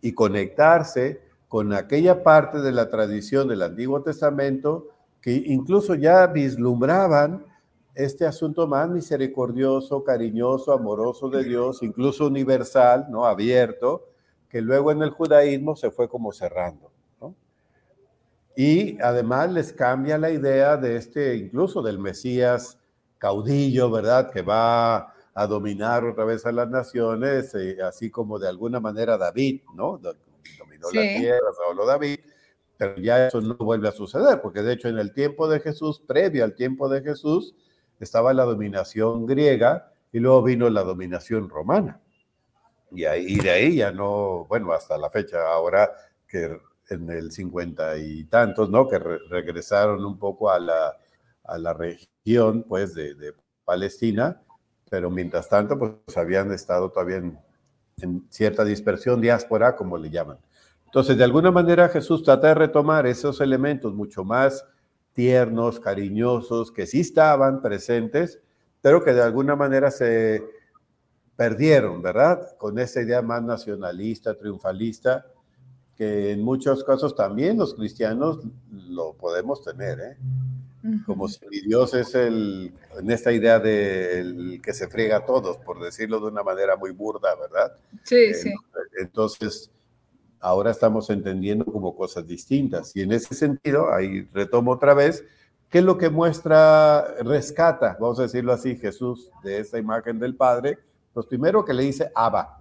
[0.00, 4.86] y conectarse con aquella parte de la tradición del Antiguo Testamento
[5.20, 7.44] que incluso ya vislumbraban
[7.96, 13.24] este asunto más misericordioso, cariñoso, amoroso de Dios, incluso universal, ¿no?
[13.24, 14.06] Abierto,
[14.48, 16.92] que luego en el judaísmo se fue como cerrando.
[18.62, 22.78] Y además les cambia la idea de este, incluso del Mesías
[23.16, 24.30] caudillo, ¿verdad?
[24.30, 29.16] Que va a dominar otra vez a las naciones, eh, así como de alguna manera
[29.16, 29.96] David, ¿no?
[29.96, 32.18] Dominó la tierra, solo David,
[32.76, 35.98] pero ya eso no vuelve a suceder, porque de hecho en el tiempo de Jesús,
[35.98, 37.54] previo al tiempo de Jesús,
[37.98, 41.98] estaba la dominación griega y luego vino la dominación romana.
[42.92, 45.90] Y, ahí, de ahí ya no, bueno, hasta la fecha, ahora
[46.28, 46.60] que
[46.90, 48.88] en el cincuenta y tantos, ¿no?
[48.88, 50.96] Que regresaron un poco a la,
[51.44, 54.42] a la región, pues, de, de, Palestina,
[54.90, 57.38] pero mientras tanto, pues, habían estado todavía en,
[57.98, 60.38] en cierta dispersión, diáspora, como le llaman.
[60.86, 64.66] Entonces, de alguna manera, Jesús trata de retomar esos elementos mucho más
[65.12, 68.40] tiernos, cariñosos, que sí estaban presentes,
[68.80, 70.42] pero que de alguna manera se
[71.36, 72.56] perdieron, ¿verdad?
[72.58, 75.26] Con esa idea más nacionalista, triunfalista,
[76.00, 78.38] que en muchos casos también los cristianos
[78.88, 80.16] lo podemos tener, ¿eh?
[81.04, 85.58] Como si Dios es el, en esta idea de el que se friega a todos,
[85.58, 87.76] por decirlo de una manera muy burda, ¿verdad?
[88.04, 88.50] Sí, eh, sí.
[88.98, 89.70] Entonces,
[90.40, 92.96] ahora estamos entendiendo como cosas distintas.
[92.96, 95.22] Y en ese sentido, ahí retomo otra vez,
[95.68, 100.34] ¿qué es lo que muestra, rescata, vamos a decirlo así, Jesús de esta imagen del
[100.34, 100.78] Padre?
[101.12, 102.59] Pues primero que le dice Abba,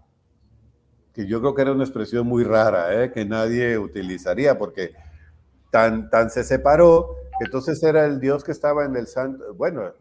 [1.14, 3.12] que yo creo que era una expresión muy rara, ¿eh?
[3.12, 4.94] que nadie utilizaría, porque
[5.72, 9.94] tan, tan se separó, que entonces era el Dios que estaba en el santo, bueno,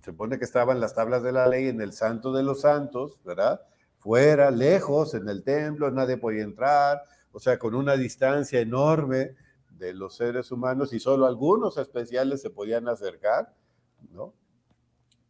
[0.00, 2.60] se supone que estaba en las tablas de la ley, en el santo de los
[2.60, 3.60] santos, ¿verdad?
[3.98, 9.34] Fuera, lejos, en el templo, nadie podía entrar, o sea, con una distancia enorme
[9.70, 13.52] de los seres humanos y solo algunos especiales se podían acercar,
[14.10, 14.32] ¿no?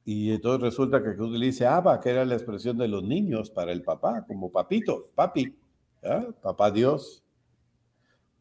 [0.09, 3.73] Y entonces resulta que le dice Abba, que era la expresión de los niños para
[3.73, 5.53] el papá, como papito, papi,
[6.41, 7.25] papá Dios.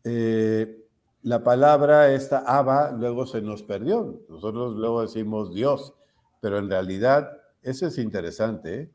[0.03, 0.87] Eh,
[1.23, 4.21] la palabra esta Abba luego se nos perdió.
[4.29, 5.95] Nosotros luego decimos Dios,
[6.39, 7.31] pero en realidad
[7.63, 8.81] eso es interesante.
[8.81, 8.91] ¿eh?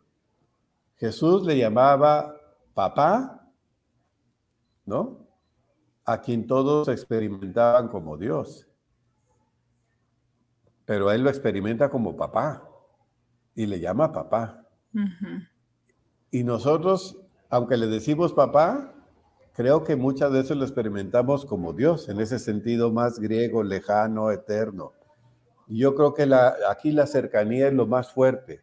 [0.95, 2.37] Jesús le llamaba
[2.73, 3.51] papá,
[4.87, 5.27] ¿no?
[6.05, 8.70] A quien todos experimentaban como Dios
[10.91, 12.69] pero él lo experimenta como papá
[13.55, 14.67] y le llama papá.
[16.33, 17.17] Y nosotros,
[17.49, 18.93] aunque le decimos papá,
[19.53, 24.93] creo que muchas veces lo experimentamos como Dios, en ese sentido más griego, lejano, eterno.
[25.69, 28.61] Yo creo que la, aquí la cercanía es lo más fuerte.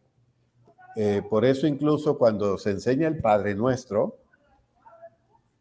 [0.97, 4.17] Eh, por eso incluso cuando se enseña el Padre Nuestro,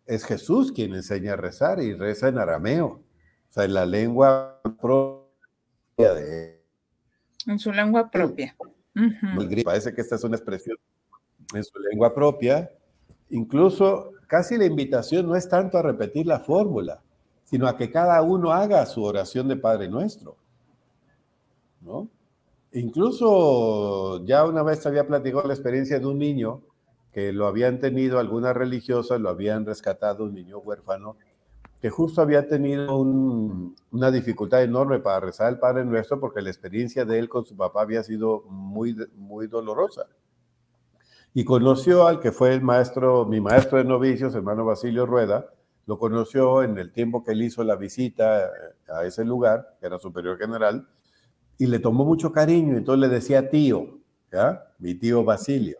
[0.04, 4.60] es Jesús quien enseña a rezar y reza en arameo, o sea, en la lengua
[4.80, 6.55] propia de
[7.46, 8.56] en su lengua propia.
[9.64, 10.76] Parece que esta es una expresión
[11.54, 12.70] en su lengua propia.
[13.30, 17.02] Incluso casi la invitación no es tanto a repetir la fórmula,
[17.44, 20.36] sino a que cada uno haga su oración de Padre Nuestro.
[21.80, 22.08] ¿No?
[22.72, 26.62] Incluso ya una vez había platicado la experiencia de un niño
[27.12, 31.16] que lo habían tenido algunas religiosas, lo habían rescatado, un niño huérfano,
[31.80, 37.04] que justo había tenido una dificultad enorme para rezar el Padre Nuestro porque la experiencia
[37.04, 40.06] de él con su papá había sido muy, muy dolorosa.
[41.34, 45.46] Y conoció al que fue el maestro, mi maestro de novicios, hermano Basilio Rueda,
[45.84, 48.50] lo conoció en el tiempo que él hizo la visita
[48.88, 50.88] a ese lugar, que era superior general,
[51.58, 53.98] y le tomó mucho cariño, entonces le decía tío,
[54.32, 54.66] ¿ya?
[54.78, 55.76] Mi tío Basilio.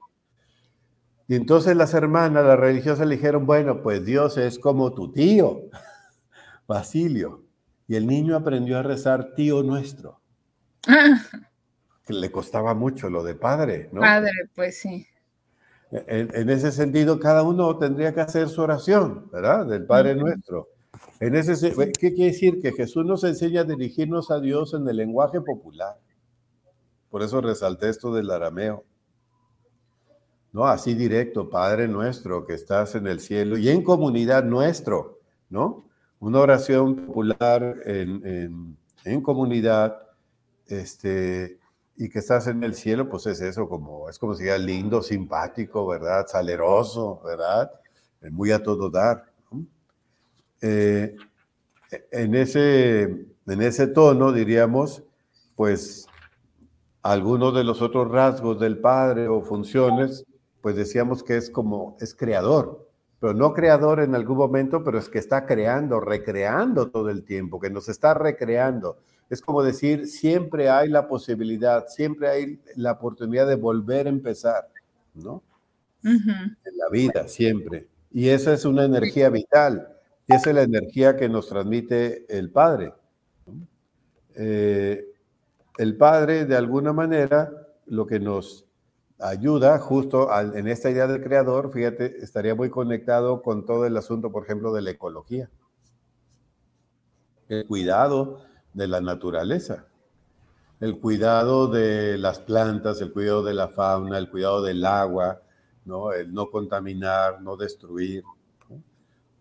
[1.28, 5.62] Y entonces las hermanas, las religiosas le dijeron, bueno, pues Dios es como tu tío,
[6.68, 7.42] Basilio.
[7.88, 10.20] Y el niño aprendió a rezar tío nuestro.
[12.06, 14.00] Que le costaba mucho lo de padre, ¿no?
[14.00, 15.04] Padre, pues sí.
[15.90, 19.66] En, ese sentido, cada uno tendría que hacer su oración, ¿verdad?
[19.66, 20.68] Del Padre Nuestro.
[21.18, 22.60] En ese, ¿Qué quiere decir?
[22.60, 25.96] Que Jesús nos enseña a dirigirnos a Dios en el lenguaje popular.
[27.10, 28.84] Por eso resalté esto del arameo.
[30.56, 30.64] ¿No?
[30.64, 35.84] Así directo, Padre nuestro que estás en el cielo y en comunidad nuestro, ¿no?
[36.18, 39.98] Una oración popular en, en, comunidad,
[40.66, 41.58] este,
[41.94, 45.02] y que estás en el cielo, pues es eso, como, es como si era lindo,
[45.02, 46.26] simpático, ¿verdad?
[46.26, 47.70] Saleroso, ¿verdad?
[48.30, 49.26] Muy a todo dar.
[50.62, 51.16] Eh,
[52.10, 55.02] en, ese, en ese tono, diríamos,
[55.54, 56.06] pues
[57.02, 60.24] algunos de los otros rasgos del Padre o funciones
[60.66, 65.08] pues decíamos que es como, es creador, pero no creador en algún momento, pero es
[65.08, 68.98] que está creando, recreando todo el tiempo, que nos está recreando,
[69.30, 74.66] Es como decir, siempre hay la posibilidad, siempre hay la oportunidad de volver a empezar,
[75.14, 75.40] ¿no?
[76.02, 77.86] En la vida, siempre.
[78.10, 79.86] Y esa es una energía vital,
[80.26, 82.92] y esa es la energía que nos transmite el Padre.
[84.34, 85.14] Eh,
[85.78, 87.52] el Padre, de alguna manera,
[87.86, 88.65] lo que nos
[89.18, 94.30] ayuda justo en esta idea del creador, fíjate, estaría muy conectado con todo el asunto,
[94.30, 95.50] por ejemplo, de la ecología.
[97.48, 98.40] El cuidado
[98.74, 99.86] de la naturaleza,
[100.80, 105.40] el cuidado de las plantas, el cuidado de la fauna, el cuidado del agua,
[105.84, 106.12] ¿no?
[106.12, 108.24] el no contaminar, no destruir.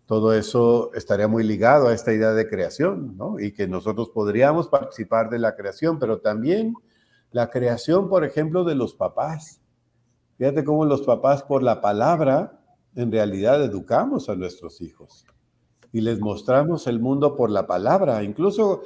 [0.06, 3.40] Todo eso estaría muy ligado a esta idea de creación, ¿no?
[3.40, 6.74] y que nosotros podríamos participar de la creación, pero también
[7.32, 9.60] la creación, por ejemplo, de los papás
[10.38, 12.60] Fíjate cómo los papás por la palabra
[12.94, 15.24] en realidad educamos a nuestros hijos
[15.92, 18.22] y les mostramos el mundo por la palabra.
[18.22, 18.82] Incluso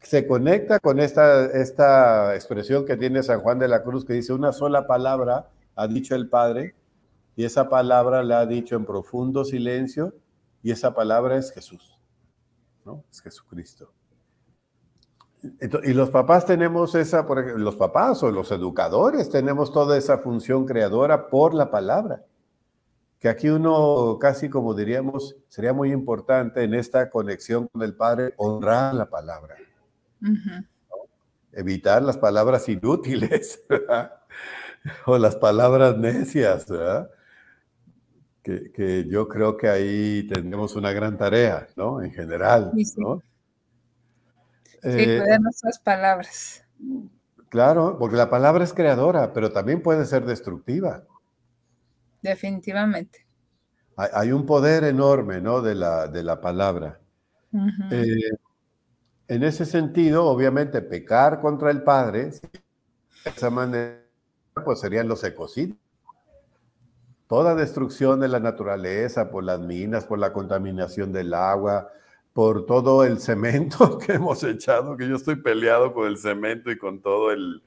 [0.00, 4.32] se conecta con esta, esta expresión que tiene San Juan de la Cruz que dice
[4.32, 6.74] una sola palabra ha dicho el Padre
[7.36, 10.14] y esa palabra la ha dicho en profundo silencio
[10.62, 11.98] y esa palabra es Jesús,
[12.84, 13.04] ¿no?
[13.10, 13.92] Es Jesucristo.
[15.84, 20.18] Y los papás tenemos esa, por ejemplo, los papás o los educadores tenemos toda esa
[20.18, 22.24] función creadora por la palabra.
[23.18, 28.32] Que aquí uno casi como diríamos, sería muy importante en esta conexión con el Padre
[28.38, 29.56] honrar la palabra.
[31.52, 33.62] Evitar las palabras inútiles
[35.06, 36.66] o las palabras necias.
[38.42, 42.02] Que, que, yo creo que ahí tendremos una gran tarea, ¿no?
[42.02, 43.16] En general, ¿no?
[43.16, 43.33] Sí,
[44.84, 46.64] eh, nuestras palabras.
[47.48, 51.04] Claro, porque la palabra es creadora, pero también puede ser destructiva.
[52.20, 53.26] Definitivamente.
[53.96, 55.62] Hay, un poder enorme, ¿no?
[55.62, 56.98] De la, de la palabra.
[57.92, 58.30] Eh,
[59.28, 64.00] en ese sentido, obviamente, pecar contra el Padre, de esa manera,
[64.64, 65.78] pues serían los ecocidios.
[67.28, 71.90] Toda destrucción de la naturaleza por las minas, por la contaminación del agua,
[72.34, 76.76] por todo el cemento que hemos echado, que yo estoy peleado con el cemento y
[76.76, 77.62] con todo el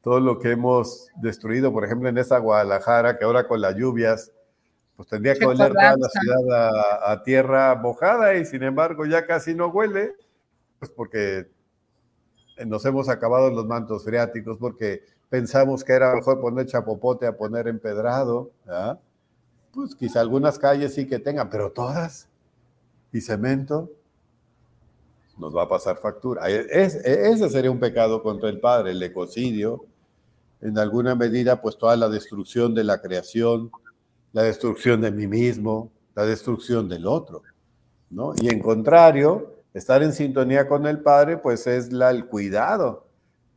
[0.00, 4.32] todo lo que hemos destruido, por ejemplo, en esa Guadalajara, que ahora con las lluvias,
[4.96, 9.54] pues tendría que oler toda la ciudad a, tierra mojada y sin embargo ya casi
[9.54, 10.16] no huele,
[10.80, 11.48] pues porque
[12.66, 17.68] nos hemos acabado los mantos freáticos, porque pensamos que era mejor poner chapopote a poner
[17.68, 18.50] empedrado,
[19.72, 22.28] pues quizá algunas calles sí que tengan, pero todas,
[23.12, 23.88] y cemento,
[25.42, 26.48] nos va a pasar factura.
[26.48, 29.84] ese sería un pecado contra el Padre, el ecocidio,
[30.60, 33.72] en alguna medida, pues toda la destrucción de la creación,
[34.32, 37.42] la destrucción de mí mismo, la destrucción del otro,
[38.08, 38.34] ¿no?
[38.40, 43.08] Y en contrario, estar en sintonía con el Padre, pues es el cuidado,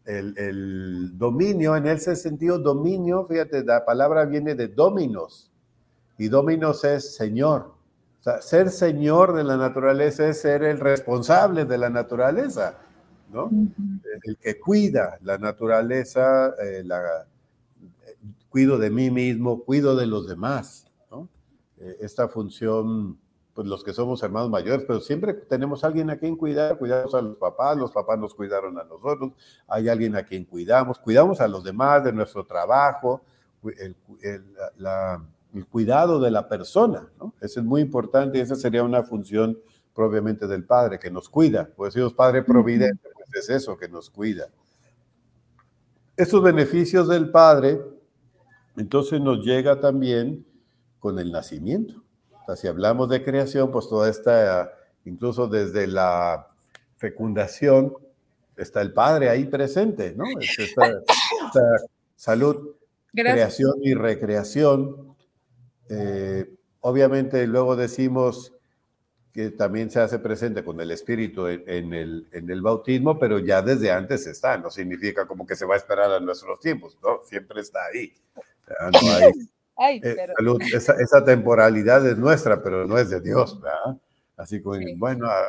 [0.05, 5.51] el, el dominio, en ese sentido, dominio, fíjate, la palabra viene de dominos,
[6.17, 7.74] y dominos es Señor,
[8.41, 12.77] ser señor de la naturaleza es ser el responsable de la naturaleza,
[13.31, 13.49] ¿no?
[14.23, 17.27] El que cuida la naturaleza, eh, la,
[18.49, 21.29] cuido de mí mismo, cuido de los demás, ¿no?
[21.77, 23.19] Eh, esta función,
[23.53, 27.21] pues los que somos hermanos mayores, pero siempre tenemos alguien a quien cuidar, cuidamos a
[27.21, 29.33] los papás, los papás nos cuidaron a nosotros,
[29.67, 33.21] hay alguien a quien cuidamos, cuidamos a los demás de nuestro trabajo,
[34.77, 35.21] la
[35.55, 37.33] el cuidado de la persona, ¿no?
[37.39, 39.57] Eso es muy importante y esa sería una función
[39.93, 41.69] propiamente del Padre, que nos cuida.
[41.75, 44.49] Pues Dios Padre Providente, pues es eso, que nos cuida.
[46.17, 47.81] Estos beneficios del Padre,
[48.75, 50.45] entonces nos llega también
[50.99, 52.03] con el nacimiento.
[52.41, 54.71] O sea, si hablamos de creación, pues toda esta,
[55.05, 56.47] incluso desde la
[56.97, 57.93] fecundación,
[58.57, 60.25] está el Padre ahí presente, ¿no?
[60.39, 61.01] Esta,
[62.17, 62.75] salud,
[63.13, 65.14] creación y recreación
[65.89, 66.49] eh,
[66.81, 68.53] obviamente luego decimos
[69.33, 73.61] que también se hace presente con el Espíritu en, el, en, el, bautismo, pero ya
[73.61, 77.19] desde antes está, no significa como que se va a esperar a nuestros tiempos, ¿no?
[77.25, 78.13] Siempre está ahí.
[79.77, 80.15] Eh,
[80.73, 83.97] esa, temporalidad es nuestra, pero no es de Dios, ¿verdad?
[84.37, 85.43] Así que, bueno, ah,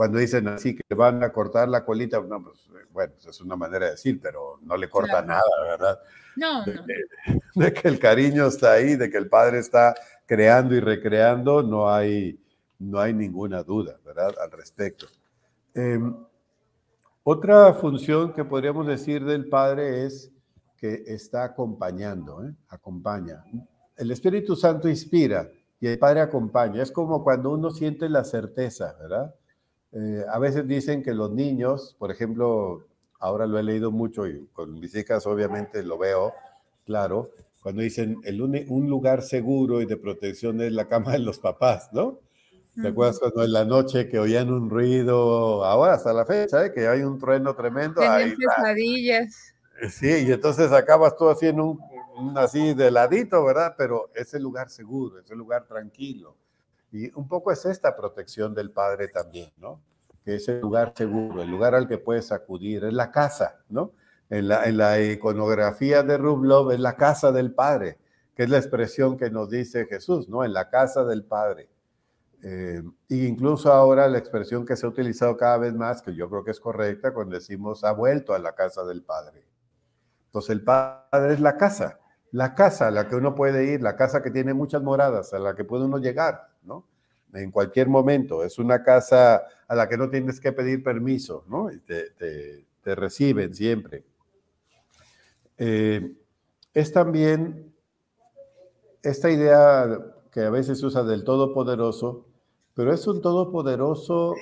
[0.00, 3.54] cuando dicen así que van a cortar la colita, no, pues, bueno, pues, es una
[3.54, 6.00] manera de decir, pero no le corta nada, ¿verdad?
[6.36, 6.84] No, de, no.
[7.54, 9.94] De, que el cariño está ahí, de que el padre está
[10.24, 12.40] creando y recreando, no hay,
[12.78, 14.34] no hay ninguna duda, ¿verdad?
[14.42, 15.04] Al respecto.
[15.74, 16.16] Em,
[17.22, 20.32] otra función que podríamos decir del padre es
[20.78, 22.54] que está acompañando, ¿eh?
[22.70, 23.44] acompaña.
[23.98, 25.46] El Espíritu Santo inspira
[25.78, 26.82] y el Padre acompaña.
[26.82, 29.34] Es como cuando uno siente la certeza, ¿verdad?
[29.92, 32.86] Eh, a veces dicen que los niños, por ejemplo,
[33.18, 36.32] ahora lo he leído mucho y con mis hijas obviamente lo veo,
[36.86, 37.30] claro,
[37.62, 41.90] cuando dicen el un, lugar seguro y de protección es la cama de los papás,
[41.92, 42.20] ¿no?
[42.80, 46.72] ¿Te acuerdas cuando en la noche que oían un ruido, ahora hasta la fecha, ¿eh?
[46.72, 48.00] que hay un trueno tremendo?
[48.00, 49.54] Pesadillas.
[49.90, 51.80] Sí, y entonces acabas tú haciendo un,
[52.16, 53.74] un, así de ladito, ¿verdad?
[53.76, 56.36] Pero es el lugar seguro, es el lugar tranquilo.
[56.92, 59.80] Y un poco es esta protección del Padre también, ¿no?
[60.24, 63.92] Que es el lugar seguro, el lugar al que puedes acudir, es la casa, ¿no?
[64.28, 67.98] En la, en la iconografía de Rublov es la casa del Padre,
[68.34, 70.44] que es la expresión que nos dice Jesús, ¿no?
[70.44, 71.68] En la casa del Padre.
[72.42, 76.42] Eh, incluso ahora la expresión que se ha utilizado cada vez más, que yo creo
[76.42, 79.44] que es correcta, cuando decimos ha vuelto a la casa del Padre.
[80.26, 81.98] Entonces el Padre es la casa,
[82.32, 85.38] la casa a la que uno puede ir, la casa que tiene muchas moradas, a
[85.38, 86.84] la que puede uno llegar, ¿no?
[87.32, 88.44] En cualquier momento.
[88.44, 91.70] Es una casa a la que no tienes que pedir permiso, ¿no?
[91.70, 94.02] Y te, te, reciben siempre.
[95.58, 96.12] Eh,
[96.74, 97.72] es también
[99.02, 99.86] esta idea
[100.32, 102.26] que a veces se usa del Todopoderoso,
[102.74, 104.34] pero es un Todopoderoso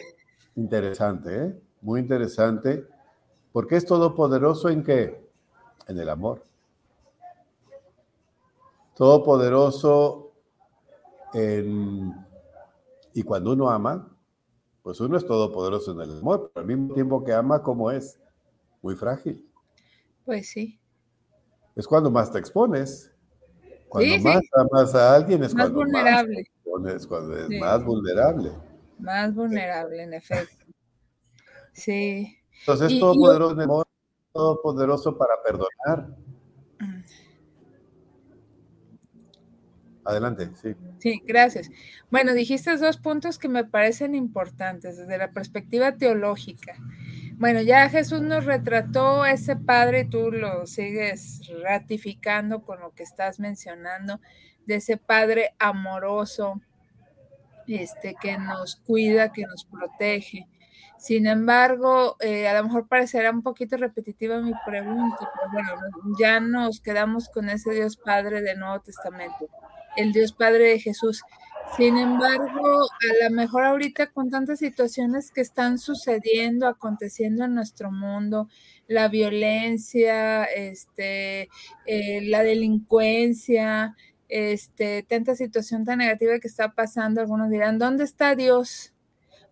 [0.56, 1.60] interesante, ¿eh?
[1.82, 2.86] muy interesante,
[3.52, 5.28] porque es Todopoderoso en qué?
[5.88, 6.42] En el amor
[8.98, 10.27] todopoderoso
[11.34, 14.08] y cuando uno ama,
[14.82, 18.18] pues uno es todopoderoso en el amor, pero al mismo tiempo que ama, ¿cómo es?
[18.80, 19.46] Muy frágil.
[20.24, 20.78] Pues sí.
[21.76, 23.12] Es cuando más te expones.
[23.88, 26.44] Cuando más amas a alguien es cuando vulnerable.
[26.64, 28.52] más cuando es más vulnerable.
[28.98, 30.66] Más vulnerable, en efecto.
[31.72, 32.36] Sí.
[32.60, 33.86] Entonces, todopoderoso en el amor,
[34.32, 36.16] todopoderoso para perdonar
[40.08, 40.74] Adelante, sí.
[41.00, 41.70] Sí, gracias.
[42.10, 46.76] Bueno, dijiste dos puntos que me parecen importantes desde la perspectiva teológica.
[47.36, 53.38] Bueno, ya Jesús nos retrató ese Padre, tú lo sigues ratificando con lo que estás
[53.38, 54.18] mencionando,
[54.64, 56.62] de ese Padre amoroso,
[57.66, 60.48] este, que nos cuida, que nos protege.
[60.96, 66.40] Sin embargo, eh, a lo mejor parecerá un poquito repetitiva mi pregunta, pero bueno, ya
[66.40, 69.50] nos quedamos con ese Dios Padre del Nuevo Testamento
[69.98, 71.22] el Dios Padre de Jesús.
[71.76, 77.90] Sin embargo, a lo mejor ahorita con tantas situaciones que están sucediendo, aconteciendo en nuestro
[77.90, 78.48] mundo,
[78.86, 81.50] la violencia, este,
[81.84, 83.96] eh, la delincuencia,
[84.28, 88.94] este, tanta situación tan negativa que está pasando, algunos dirán, ¿dónde está Dios?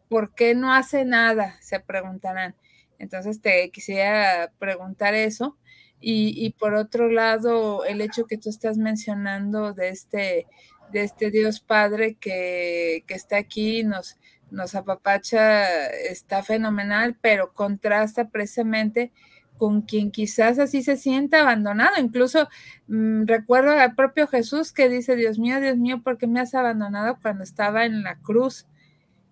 [0.08, 1.56] ¿Por qué no hace nada?
[1.60, 2.54] Se preguntarán.
[2.98, 5.56] Entonces te quisiera preguntar eso.
[6.00, 10.46] Y, por otro lado, el hecho que tú estás mencionando de este,
[10.92, 14.16] de este Dios Padre que, está aquí, nos,
[14.50, 19.10] nos apapacha, está fenomenal, pero contrasta precisamente
[19.56, 21.98] con quien quizás así se sienta abandonado.
[21.98, 22.48] Incluso
[22.88, 26.54] mm, recuerdo al propio Jesús que dice, Dios mío, Dios mío, ¿por qué me has
[26.54, 28.66] abandonado cuando estaba en la cruz?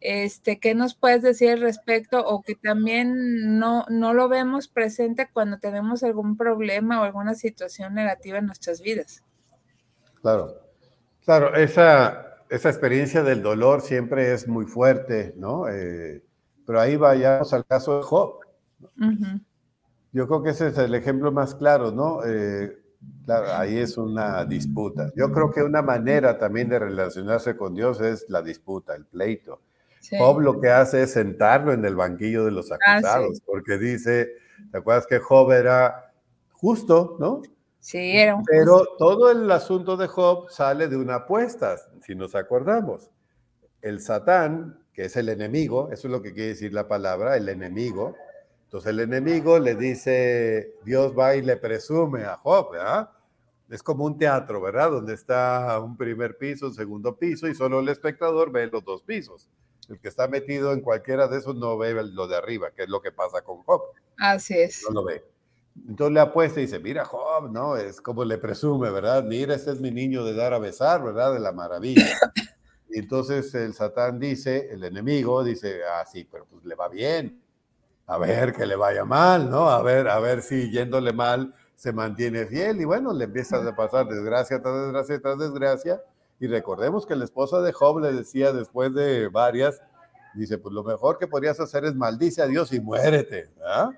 [0.07, 5.31] Este, ¿Qué nos puedes decir al respecto o que también no, no lo vemos presente
[5.33, 9.25] cuando tenemos algún problema o alguna situación negativa en nuestras vidas?
[10.21, 10.61] Claro,
[11.25, 15.71] claro, esa, esa experiencia del dolor siempre es muy fuerte, ¿no?
[15.71, 16.23] Eh,
[16.67, 18.41] pero ahí vayamos al caso de Job.
[20.13, 22.23] Yo creo que ese es el ejemplo más claro, ¿no?
[22.27, 22.79] Eh,
[23.25, 25.11] claro, ahí es una disputa.
[25.17, 29.63] Yo creo que una manera también de relacionarse con Dios es la disputa, el pleito.
[30.11, 34.33] Job lo que hace es sentarlo en el banquillo de los ah, acusados, porque dice,
[34.71, 36.13] ¿te acuerdas que Job era
[36.53, 37.43] justo, no?
[37.81, 42.35] Sí, era un Pero todo el asunto de Job sale de una apuesta, si nos
[42.35, 43.11] acordamos.
[43.83, 47.49] El Satán, que es el enemigo, eso es lo que quiere decir la palabra, el
[47.49, 48.17] enemigo.
[48.65, 53.11] Entonces el enemigo le dice, Dios va y le presume a Job, ¿verdad?
[53.69, 54.91] Es como un teatro, ¿verdad?
[54.91, 59.03] Donde está un primer piso, un segundo piso y solo el espectador ve los dos
[59.03, 59.49] pisos.
[59.89, 62.89] El que está metido en cualquiera de esos no ve lo de arriba, que es
[62.89, 63.83] lo que pasa con Job.
[64.17, 64.83] Así es.
[64.89, 65.25] No lo ve.
[65.89, 67.77] Entonces le apuesta y dice, mira Job, ¿no?
[67.77, 69.25] Es como le presume, ¿verdad?
[69.25, 71.33] Mira, este es mi niño de dar a besar, ¿verdad?
[71.33, 72.05] De la maravilla.
[72.95, 77.43] Y entonces el Satán dice, el enemigo dice, ah, sí, pero pues le va bien.
[78.07, 79.69] A ver que le vaya mal, ¿no?
[79.69, 82.81] A ver, a ver si yéndole mal se mantiene fiel.
[82.81, 86.01] Y bueno, le empieza a pasar desgracia tras desgracia tras desgracia
[86.41, 89.81] y recordemos que la esposa de Job le decía después de varias,
[90.35, 93.51] dice, pues lo mejor que podrías hacer es maldice a Dios y muérete.
[93.65, 93.91] ¿ah?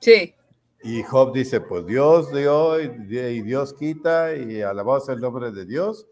[0.00, 0.34] Sí.
[0.82, 6.06] Y Job dice, pues Dios dio y Dios quita y alabado el nombre de Dios.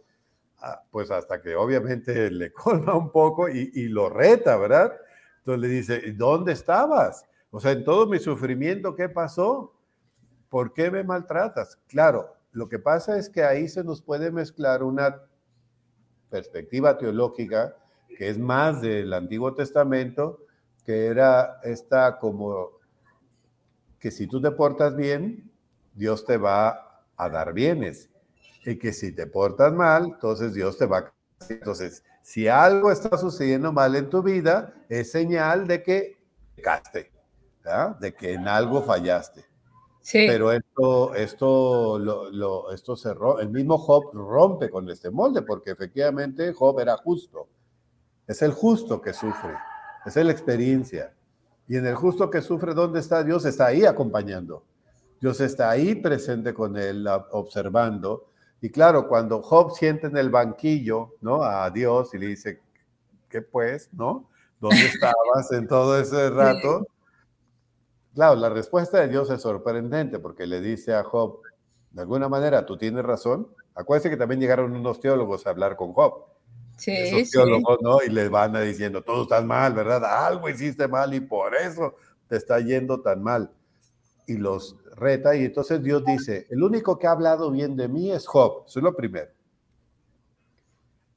[0.59, 4.93] Ah, pues hasta que obviamente le colma un poco y, y, lo reta, ¿verdad?
[5.39, 7.25] Entonces le dice, ¿dónde estabas?
[7.51, 9.75] O sea, en todo mi sufrimiento, ¿qué pasó?
[10.49, 11.79] ¿Por qué me maltratas?
[11.87, 15.21] Claro, lo que pasa es que ahí se nos puede mezclar una
[16.31, 17.77] perspectiva teológica
[18.17, 20.39] que es más del Antiguo Testamento,
[20.87, 22.71] que era esta como
[23.99, 25.51] que si tú te portas bien,
[25.95, 28.09] Dios te va a dar bienes.
[28.65, 31.13] Y que si te portas mal, entonces Dios te va a...
[31.49, 36.17] Entonces, si algo está sucediendo mal en tu vida, es señal de que
[36.55, 37.11] pecaste,
[37.99, 39.45] de que en algo fallaste.
[40.05, 40.27] Sí.
[40.29, 43.09] Pero esto, esto, lo, esto se
[43.41, 47.49] el mismo Job rompe con este molde, porque efectivamente Job era justo.
[48.27, 49.55] Es el justo que sufre,
[50.05, 51.15] es la experiencia.
[51.67, 53.47] Y en el justo que sufre, ¿dónde está Dios?
[53.47, 54.63] Está ahí acompañando.
[55.23, 58.27] Dios está ahí presente con él, observando.
[58.61, 61.43] Y claro, cuando Job siente en el banquillo, ¿no?
[61.43, 62.61] A Dios y le dice,
[63.31, 64.29] ¿qué pues, no?
[64.61, 66.87] ¿Dónde estabas en todo ese rato?
[68.15, 71.41] Claro, la respuesta de Dios es sorprendente porque le dice a Job,
[71.91, 73.49] de alguna manera, tú tienes razón.
[73.75, 76.27] Acuérdense que también llegaron unos teólogos a hablar con Job.
[76.77, 77.99] Sí, Esos teólogos, ¿no?
[78.07, 80.05] Y les van diciendo, todo está mal, ¿verdad?
[80.27, 81.95] Algo hiciste mal y por eso
[82.29, 83.51] te está yendo tan mal.
[84.27, 88.13] Y los reta y entonces Dios dice, el único que ha hablado bien de mí
[88.13, 88.65] es Job.
[88.67, 89.31] Eso es lo primero.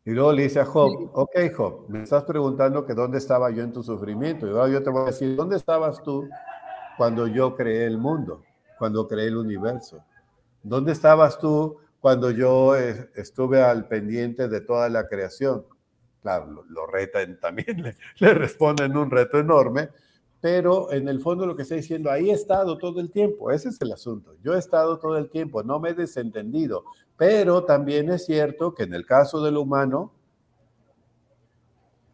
[0.03, 3.63] Y luego le dice a Job, ok Job, me estás preguntando que dónde estaba yo
[3.63, 4.47] en tu sufrimiento.
[4.47, 6.27] Y ahora yo te voy a decir, ¿dónde estabas tú
[6.97, 8.43] cuando yo creé el mundo,
[8.77, 10.03] cuando creé el universo?
[10.63, 15.65] ¿Dónde estabas tú cuando yo eh, estuve al pendiente de toda la creación?
[16.21, 19.89] Claro, lo, retan también, le, le, responden un reto enorme,
[20.41, 23.69] pero en el fondo lo que está diciendo, ahí he estado todo el tiempo, ese
[23.69, 24.35] es el asunto.
[24.43, 26.83] Yo he estado todo el tiempo, no me he desentendido,
[27.15, 30.13] pero también es cierto que en el caso del humano,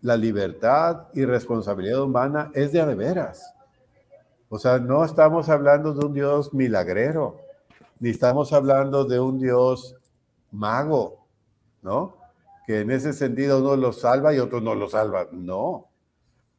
[0.01, 3.52] la libertad y responsabilidad humana es de a de veras.
[4.53, 7.41] O sea, no estamos hablando de un Dios milagrero,
[7.99, 9.95] ni estamos hablando de un Dios
[10.51, 11.25] mago,
[11.81, 12.17] ¿no?
[12.67, 15.27] Que en ese sentido uno lo salva y otro no lo salva.
[15.31, 15.89] No.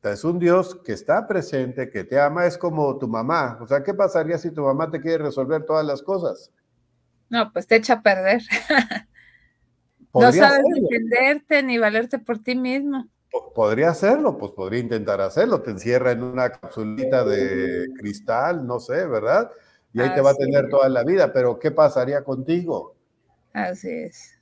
[0.02, 3.58] Es un Dios que está presente, que te ama, es como tu mamá.
[3.60, 6.50] O sea, ¿qué pasaría si tu mamá te quiere resolver todas las cosas?
[7.28, 8.42] No, pues te echa a perder.
[10.12, 13.08] no sabes defenderte ni valerte por ti mismo.
[13.54, 15.62] Podría hacerlo, pues podría intentar hacerlo.
[15.62, 19.50] Te encierra en una capsulita de cristal, no sé, ¿verdad?
[19.92, 22.96] Y ahí te va a tener toda la vida, pero ¿qué pasaría contigo?
[23.52, 24.34] Así es.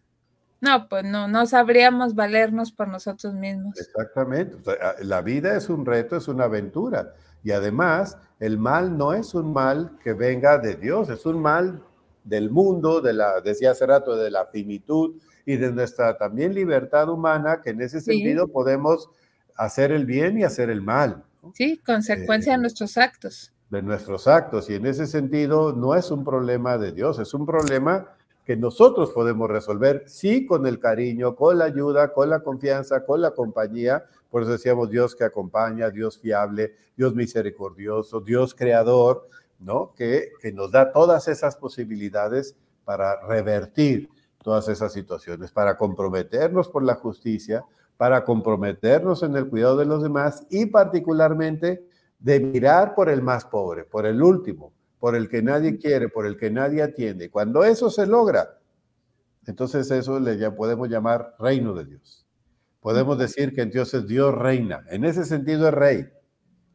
[0.62, 3.78] No, pues no, no sabríamos valernos por nosotros mismos.
[3.78, 4.56] Exactamente.
[5.00, 7.14] la vida es un reto, es una aventura.
[7.42, 11.82] Y además, el mal no es un mal que venga de Dios, es un mal
[12.24, 17.08] del mundo, de la, decía hace rato, de la finitud, y de nuestra también libertad
[17.08, 19.10] humana, que en ese sentido podemos
[19.56, 21.24] hacer el bien y hacer el mal.
[21.54, 23.52] Sí, consecuencia de eh, nuestros actos.
[23.70, 27.46] De nuestros actos, y en ese sentido no es un problema de Dios, es un
[27.46, 28.08] problema
[28.44, 33.20] que nosotros podemos resolver, sí, con el cariño, con la ayuda, con la confianza, con
[33.20, 34.04] la compañía.
[34.30, 39.28] Por eso decíamos Dios que acompaña, Dios fiable, Dios misericordioso, Dios creador,
[39.60, 39.92] ¿no?
[39.96, 44.10] Que, que nos da todas esas posibilidades para revertir
[44.42, 47.64] todas esas situaciones, para comprometernos por la justicia,
[47.96, 51.86] para comprometernos en el cuidado de los demás y particularmente
[52.18, 56.26] de mirar por el más pobre, por el último, por el que nadie quiere, por
[56.26, 57.30] el que nadie atiende.
[57.30, 58.58] Cuando eso se logra,
[59.46, 62.26] entonces eso le ya podemos llamar reino de Dios.
[62.80, 64.84] Podemos decir que entonces Dios reina.
[64.90, 66.08] En ese sentido es rey.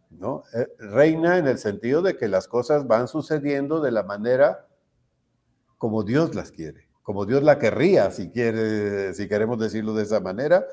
[0.09, 0.43] ¿no?
[0.53, 4.67] Eh, reina en el sentido de que las cosas van sucediendo de la manera
[5.77, 10.19] como Dios las quiere como Dios la querría, si, quiere, si queremos decirlo de esa
[10.19, 10.65] manera,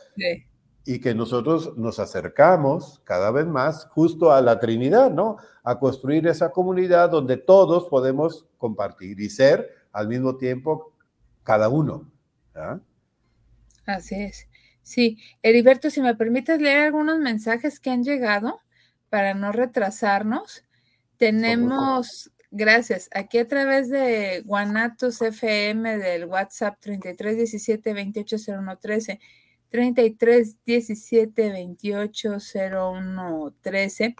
[0.84, 5.36] y que nosotros nos acercamos cada vez más justo a la Trinidad, ¿no?
[5.62, 10.92] A construir esa comunidad donde todos podemos compartir y ser al mismo tiempo
[11.44, 12.10] cada uno.
[13.86, 14.48] Así es.
[14.82, 18.58] Sí, Heriberto, si me permites leer algunos mensajes que han llegado
[19.08, 20.64] para no retrasarnos.
[21.16, 23.10] Tenemos Gracias.
[23.12, 29.18] Aquí a través de Guanatos FM del WhatsApp 3317 280113,
[29.70, 34.14] 3317 280113.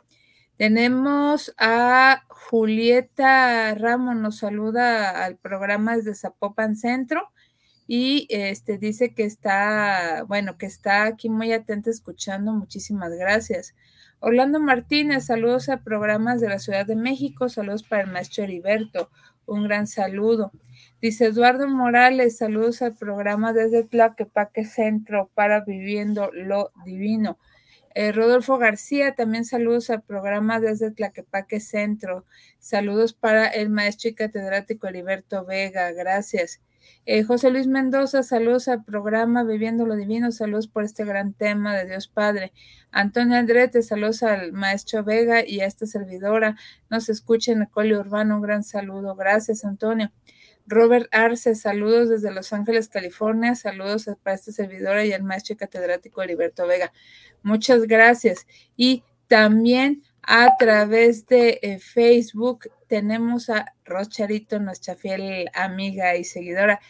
[0.56, 7.28] Tenemos a Julieta Ramos, nos saluda al programa desde Zapopan Centro
[7.86, 12.52] y este dice que está, bueno, que está aquí muy atenta escuchando.
[12.52, 13.76] Muchísimas gracias.
[14.26, 19.10] Orlando Martínez, saludos a programas de la Ciudad de México, saludos para el maestro Heriberto,
[19.44, 20.50] un gran saludo.
[21.02, 27.36] Dice Eduardo Morales, saludos al programa desde Tlaquepaque Centro para Viviendo lo Divino.
[27.94, 32.24] Eh, Rodolfo García, también saludos al programa desde Tlaquepaque Centro.
[32.58, 36.62] Saludos para el maestro y catedrático Heriberto Vega, gracias.
[37.06, 41.76] Eh, José Luis Mendoza, saludos al programa Viviendo lo Divino, saludos por este gran tema
[41.76, 42.52] de Dios Padre.
[42.90, 46.56] Antonio Andrete, saludos al maestro Vega y a esta servidora.
[46.90, 49.14] Nos escucha en el Coli Urbano, un gran saludo.
[49.16, 50.12] Gracias, Antonio.
[50.66, 53.54] Robert Arce, saludos desde Los Ángeles, California.
[53.54, 56.92] Saludos para esta servidora y al maestro catedrático Heriberto Vega.
[57.42, 58.46] Muchas gracias.
[58.76, 66.80] Y también a través de eh, Facebook tenemos a Rocharito, nuestra fiel amiga y seguidora,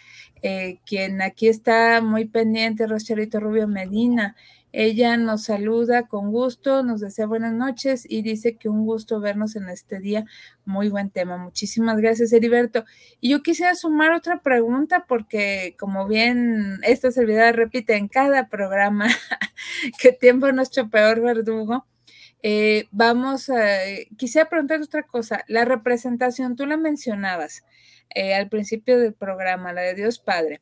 [0.43, 4.37] eh, quien aquí está muy pendiente, Rocharito Rubio Medina.
[4.77, 9.55] Ella nos saluda con gusto, nos desea buenas noches y dice que un gusto vernos
[9.55, 10.25] en este día.
[10.65, 11.37] Muy buen tema.
[11.39, 12.85] Muchísimas gracias, Heriberto.
[13.21, 19.07] Y yo quisiera sumar otra pregunta porque, como bien esta servidora repite en cada programa,
[20.01, 21.87] que tiempo es nuestro peor verdugo.
[22.47, 23.57] Eh, vamos a,
[24.19, 25.45] quisiera preguntar otra cosa.
[25.49, 27.65] La representación, tú la mencionabas
[28.15, 30.61] eh, al principio del programa, la de Dios Padre.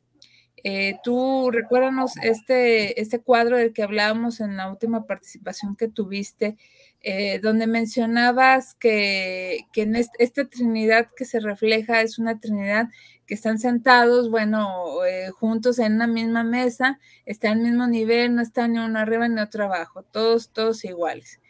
[0.63, 6.55] Eh, tú recuérdanos este, este cuadro del que hablábamos en la última participación que tuviste,
[7.01, 12.87] eh, donde mencionabas que, que en esta Trinidad que se refleja es una Trinidad
[13.27, 18.41] que están sentados, bueno, eh, juntos en una misma mesa, están al mismo nivel, no
[18.41, 21.41] están ni uno arriba ni otro abajo, todos, todos iguales.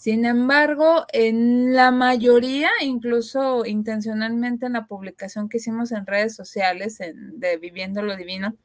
[0.00, 6.96] Sin embargo, en la mayoría, incluso intencionalmente en la publicación que hicimos en redes sociales
[6.96, 8.56] de Viviendo lo Divino,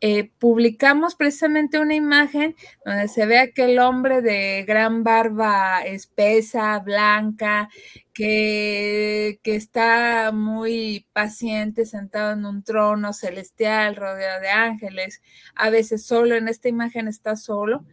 [0.00, 7.68] eh, publicamos precisamente una imagen donde se ve aquel hombre de gran barba espesa, blanca,
[8.12, 15.22] que, que, está muy paciente, sentado en un trono celestial, rodeado de ángeles,
[15.54, 17.84] a veces solo, en esta imagen está solo,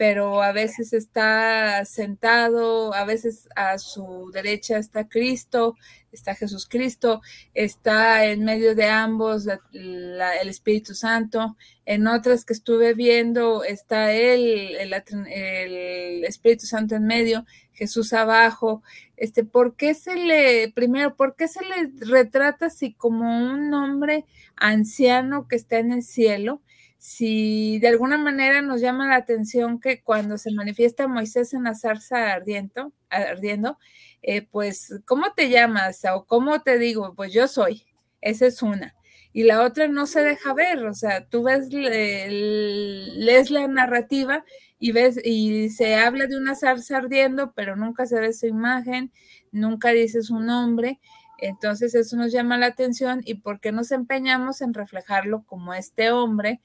[0.00, 5.76] pero a veces está sentado, a veces a su derecha está Cristo,
[6.10, 7.20] está Jesús Cristo,
[7.52, 14.74] está en medio de ambos el Espíritu Santo, en otras que estuve viendo está él,
[14.76, 17.44] el, el, Espíritu Santo en medio,
[17.74, 18.82] Jesús abajo,
[19.18, 24.24] este, ¿por qué se le, primero, por qué se le retrata así como un hombre
[24.56, 26.62] anciano que está en el cielo?
[27.00, 31.74] Si de alguna manera nos llama la atención que cuando se manifiesta Moisés en la
[31.74, 33.78] zarza ardiendo, ardiendo
[34.20, 36.02] eh, pues, ¿cómo te llamas?
[36.14, 37.14] O ¿cómo te digo?
[37.14, 37.86] Pues yo soy.
[38.20, 38.94] Esa es una.
[39.32, 44.44] Y la otra no se deja ver, o sea, tú ves, lees la narrativa
[44.78, 49.10] y ves, y se habla de una zarza ardiendo, pero nunca se ve su imagen,
[49.52, 51.00] nunca dice su nombre.
[51.38, 56.10] Entonces eso nos llama la atención y por qué nos empeñamos en reflejarlo como este
[56.10, 56.60] hombre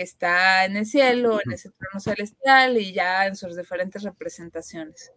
[0.00, 5.12] que está en el cielo, en ese trono celestial y ya en sus diferentes representaciones.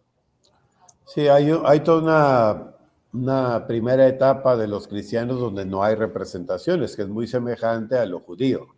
[1.06, 2.74] Sí, hay, hay toda una,
[3.14, 8.04] una primera etapa de los cristianos donde no hay representaciones, que es muy semejante a
[8.04, 8.74] lo judío.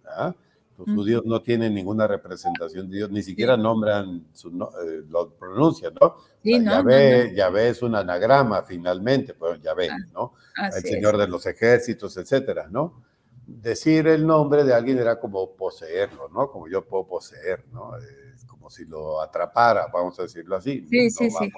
[0.78, 5.92] Los judíos no tienen ninguna representación de Dios, ni siquiera nombran, su, eh, lo pronuncian,
[6.00, 6.18] ¿no?
[6.40, 6.62] Sí,
[7.34, 10.34] Yahvé, es un anagrama finalmente, pues Yahvé, ah, ¿no?
[10.72, 13.02] El Señor de los ejércitos, etcétera, ¿no?
[13.46, 16.50] Decir el nombre de alguien era como poseerlo, ¿no?
[16.50, 17.96] Como yo puedo poseer, ¿no?
[17.96, 20.84] Es como si lo atrapara, vamos a decirlo así.
[20.88, 21.52] Sí, sí, sí.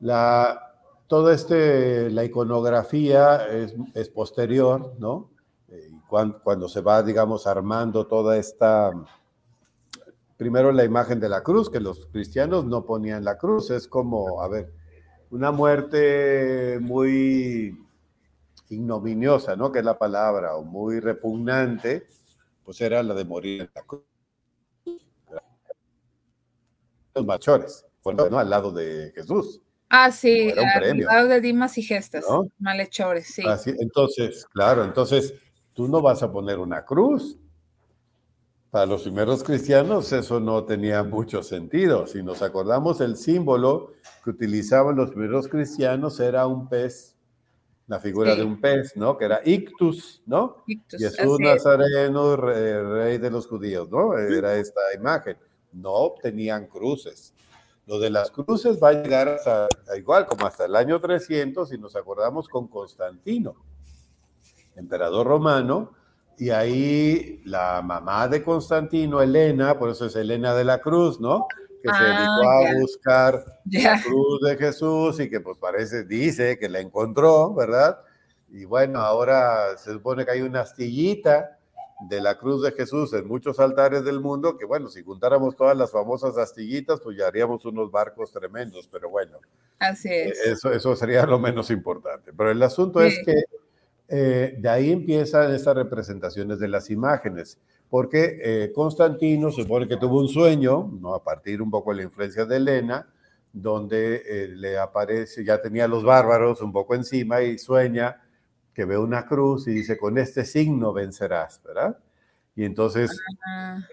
[0.00, 0.74] La,
[1.06, 5.30] todo este, la iconografía es, es posterior, ¿no?
[5.68, 8.92] Eh, cuando, cuando, se va, digamos, armando toda esta,
[10.36, 14.42] primero la imagen de la cruz, que los cristianos no ponían la cruz, es como,
[14.42, 14.72] a ver,
[15.30, 17.85] una muerte muy
[18.70, 19.70] ignominiosa, ¿no?
[19.72, 22.06] Que es la palabra, o muy repugnante,
[22.64, 24.02] pues era la de morir en la cruz.
[27.14, 28.38] Los mayores, ¿no?
[28.38, 29.62] Al lado de Jesús.
[29.88, 32.24] Ah, sí, al lado de Dimas y Gestas,
[32.58, 33.42] malhechores, sí.
[33.78, 35.34] entonces, claro, entonces
[35.74, 37.38] tú no vas a poner una cruz.
[38.70, 42.06] Para los primeros cristianos eso no tenía mucho sentido.
[42.06, 43.92] Si nos acordamos, el símbolo
[44.24, 47.15] que utilizaban los primeros cristianos era un pez
[47.86, 49.16] la figura de un pez, ¿no?
[49.16, 50.64] Que era Ictus, ¿no?
[50.66, 54.18] Ictus, Jesús Nazareno, rey, de los judíos, ¿no?
[54.18, 55.36] Era esta imagen.
[55.72, 57.32] No tenían cruces.
[57.86, 61.78] Lo de las cruces va a llegar hasta, igual como hasta el año 300, si
[61.78, 63.54] nos acordamos con Constantino,
[64.74, 65.92] emperador romano,
[66.36, 71.46] y ahí la mamá de Constantino, Elena, por eso es Elena de la Cruz, ¿no?
[71.82, 76.58] Que se dedicó ah, a buscar la cruz de Jesús y que pues parece, dice
[76.58, 77.98] que la encontró, ¿verdad?
[78.50, 81.58] Y bueno, ahora se supone que hay una astillita
[82.08, 85.76] de la cruz de Jesús en muchos altares del mundo, que bueno, si juntáramos todas
[85.76, 89.38] las famosas astillitas, pues ya haríamos unos barcos tremendos, pero bueno.
[89.78, 90.38] Así es.
[90.40, 92.32] Eso, eso sería lo menos importante.
[92.36, 93.44] Pero el asunto es que
[94.08, 97.58] eh, de ahí empiezan estas representaciones de las imágenes,
[97.88, 101.14] porque eh, Constantino supone que tuvo un sueño, ¿no?
[101.14, 103.08] a partir un poco de la influencia de Elena,
[103.52, 108.22] donde eh, le aparece, ya tenía los bárbaros un poco encima y sueña
[108.74, 111.98] que ve una cruz y dice, con este signo vencerás, ¿verdad?
[112.54, 113.10] Y entonces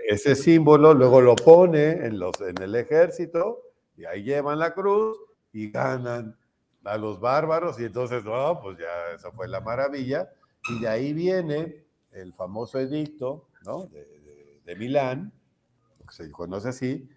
[0.08, 3.62] ese símbolo luego lo pone en, los, en el ejército
[3.98, 5.18] y ahí llevan la cruz
[5.52, 6.36] y ganan
[6.84, 10.30] a los bárbaros y entonces, no, pues ya esa fue la maravilla.
[10.70, 13.86] Y de ahí viene el famoso edicto ¿no?
[13.88, 15.34] de, de Milán,
[16.08, 17.10] que se conoce así,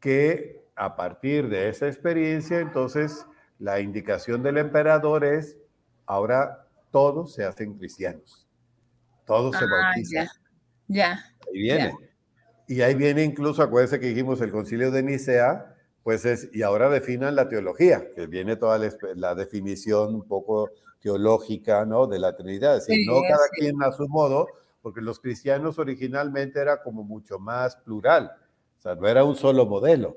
[0.00, 3.26] que a partir de esa experiencia, entonces
[3.58, 5.56] la indicación del emperador es,
[6.06, 8.46] ahora todos se hacen cristianos,
[9.26, 10.26] todos se Ah, bautizan.
[10.88, 11.24] Ya, ya.
[11.46, 11.94] Ahí viene.
[12.66, 16.88] Y ahí viene incluso, acuérdense que dijimos el concilio de Nicea, pues es, y ahora
[16.90, 18.78] definan la teología, que viene toda
[19.14, 22.06] la, definición un poco teológica, ¿no?
[22.06, 22.76] De la Trinidad.
[22.76, 23.60] Es decir, Sí, no cada sí.
[23.60, 24.46] quien a su modo,
[24.84, 28.30] porque los cristianos originalmente era como mucho más plural.
[28.76, 30.14] O sea, no era un solo modelo,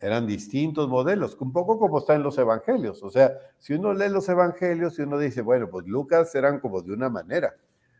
[0.00, 3.02] eran distintos modelos, un poco como está en los evangelios.
[3.02, 6.80] O sea, si uno lee los evangelios y uno dice, bueno, pues Lucas eran como
[6.80, 7.56] de una manera,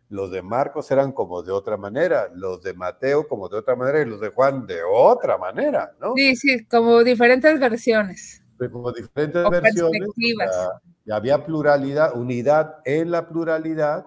[0.09, 4.01] los de Marcos eran como de otra manera, los de Mateo como de otra manera
[4.01, 6.15] y los de Juan de otra manera, ¿no?
[6.17, 8.43] Sí, sí, como diferentes versiones.
[8.73, 10.01] Como diferentes O versiones.
[10.01, 10.49] perspectivas.
[10.49, 10.71] o sea,
[11.05, 14.07] y había pluralidad, unidad en la pluralidad.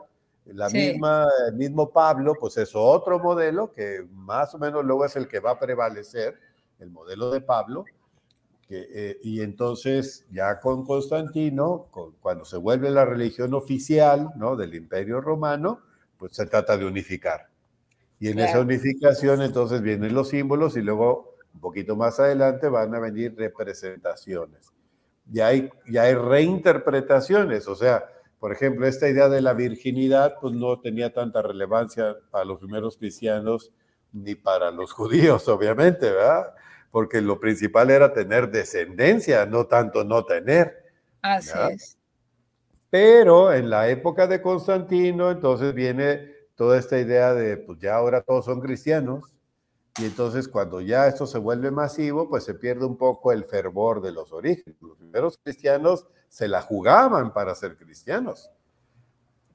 [0.53, 0.77] La Sí.
[0.91, 5.27] misma, el mismo Pablo, pues es otro modelo que más o menos luego es el
[5.27, 6.39] que va a prevalecer,
[6.79, 7.85] el modelo de Pablo.
[8.67, 14.55] que, eh, y entonces ya con Constantino, con- cuando se vuelve la religión oficial ¿no?
[14.55, 15.79] del Imperio Romano,
[16.19, 17.47] pues se trata de unificar.
[18.19, 22.93] Y en esa unificación entonces vienen los símbolos y luego un poquito más adelante van
[22.93, 24.71] a venir representaciones.
[25.31, 28.05] Ya hay, ya hay reinterpretaciones, o sea,
[28.39, 32.97] por ejemplo, esta idea de la virginidad pues no tenía tanta relevancia para los primeros
[32.97, 33.71] cristianos
[34.13, 36.53] ni para los judíos, obviamente, ¿verdad?
[36.91, 40.83] Porque lo principal era tener descendencia, no tanto no tener.
[41.21, 41.97] Así es.
[42.89, 48.21] Pero en la época de Constantino, entonces viene toda esta idea de, pues ya ahora
[48.21, 49.38] todos son cristianos,
[49.97, 54.01] y entonces cuando ya esto se vuelve masivo, pues se pierde un poco el fervor
[54.01, 54.79] de los orígenes.
[54.81, 58.51] Los primeros cristianos se la jugaban para ser cristianos,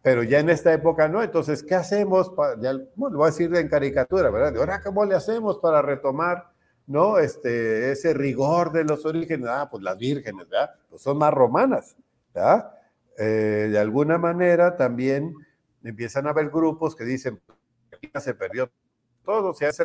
[0.02, 1.22] pero ya en esta época no.
[1.22, 2.32] Entonces, ¿qué hacemos?
[2.60, 4.52] ya, bueno, lo voy a decir en caricatura, ¿verdad?
[4.52, 6.50] De ahora, ¿cómo le hacemos para retomar,
[6.86, 7.18] no?
[7.18, 9.48] Este, ese rigor de los orígenes.
[9.48, 10.74] Ah, pues las vírgenes, ¿verdad?
[10.90, 11.96] Pues son más romanas,
[12.34, 12.70] ¿verdad?
[13.16, 15.34] Eh, de alguna manera también
[15.82, 17.40] empiezan a haber grupos que dicen,
[18.20, 18.70] se perdió
[19.24, 19.84] todo, se hace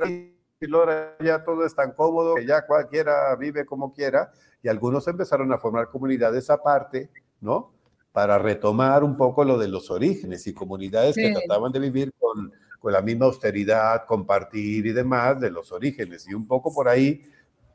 [0.73, 4.31] ahora ya todo es tan cómodo que ya cualquiera vive como quiera,
[4.61, 7.71] y algunos empezaron a formar comunidades aparte, ¿no?
[8.11, 12.51] Para retomar un poco lo de los orígenes y comunidades que trataban de vivir con,
[12.79, 17.21] con la misma austeridad, compartir y demás de los orígenes, y un poco por ahí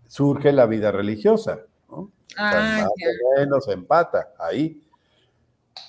[0.06, 1.96] surge la vida religiosa, ¿no?
[1.96, 3.06] O sea, Ah, más ya.
[3.08, 4.82] o menos empata ahí.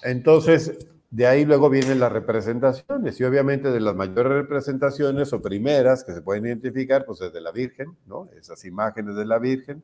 [0.03, 0.77] Entonces,
[1.15, 6.11] de ahí luego vienen las representaciones, y obviamente de las mayores representaciones o primeras que
[6.11, 8.27] se pueden identificar, pues es de la Virgen, ¿no?
[8.37, 9.81] Esas imágenes de la Virgen.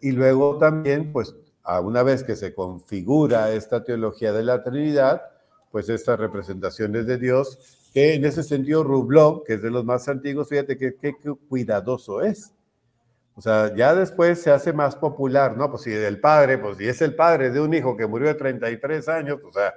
[0.00, 5.22] Y luego también, pues, a una vez que se configura esta teología de la Trinidad,
[5.70, 10.08] pues estas representaciones de Dios, que en ese sentido Rubló, que es de los más
[10.08, 11.14] antiguos, fíjate qué
[11.48, 12.55] cuidadoso es.
[13.38, 15.70] O sea, ya después se hace más popular, ¿no?
[15.70, 18.34] Pues si el padre, pues si es el padre de un hijo que murió de
[18.34, 19.74] 33 años, pues, o sea,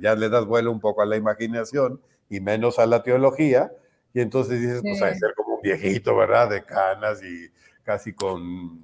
[0.00, 2.00] ya le das vuelo un poco a la imaginación
[2.30, 3.70] y menos a la teología,
[4.14, 5.04] y entonces dices, pues Sí.
[5.04, 6.48] hay que ser como un viejito, ¿verdad?
[6.48, 7.50] De canas y
[7.84, 8.80] casi con,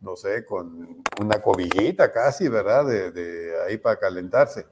[0.00, 2.86] no sé, con una cobijita casi, ¿verdad?
[2.86, 4.66] De, de ahí para calentarse.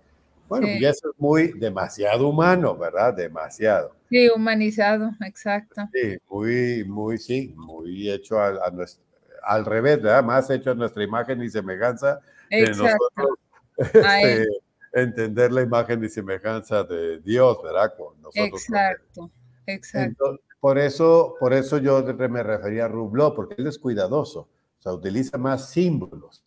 [0.49, 0.81] Bueno, Sí.
[0.81, 3.15] ya eso es muy demasiado humano, ¿verdad?
[3.15, 3.95] Demasiado.
[4.09, 5.83] Sí, humanizado, exacto.
[5.93, 9.05] Sí, muy, muy, sí, muy hecho a, a nuestro,
[9.43, 10.23] al revés, ¿verdad?
[10.23, 12.21] Más hecho a nuestra imagen y semejanza
[12.51, 13.05] de Exacto.
[13.17, 13.39] nosotros
[14.05, 14.49] A este,
[14.95, 17.93] entender la imagen y semejanza de Dios, ¿verdad?
[17.97, 18.63] Con nosotros.
[18.63, 19.31] Exacto,
[19.67, 20.09] exacto.
[20.09, 24.83] Entonces, por eso, por eso yo me refería a Rubló, porque él es cuidadoso, o
[24.83, 26.43] sea, utiliza más símbolos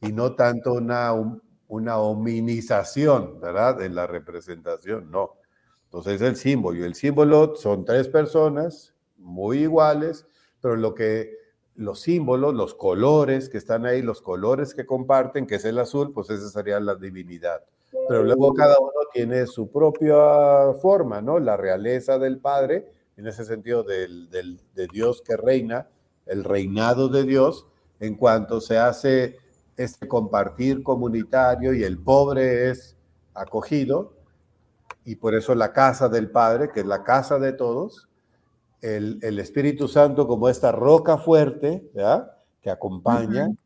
[0.00, 3.82] y no tanto una, un- una hominización, ¿verdad?
[3.82, 5.34] En la representación, no.
[5.84, 10.26] Entonces el símbolo, y el símbolo son tres personas muy iguales,
[10.60, 11.36] pero lo que
[11.74, 16.12] los símbolos, los colores que están ahí, los colores que comparten, que es el azul,
[16.12, 17.62] pues esa sería la divinidad.
[18.08, 21.38] pero luego cada uno tiene su propia forma, ¿no?
[21.38, 25.88] La realeza del Padre, en ese sentido del, de Dios que reina,
[26.26, 27.66] el reinado de Dios,
[28.00, 29.38] en cuanto se hace
[29.76, 32.96] este compartir comunitario y el pobre es
[33.34, 34.14] acogido,
[35.04, 38.08] y por eso la casa del Padre, que es la casa de todos,
[38.80, 42.32] el, el Espíritu Santo como esta roca fuerte, ¿verdad?
[42.60, 43.58] que acompaña, uh -huh.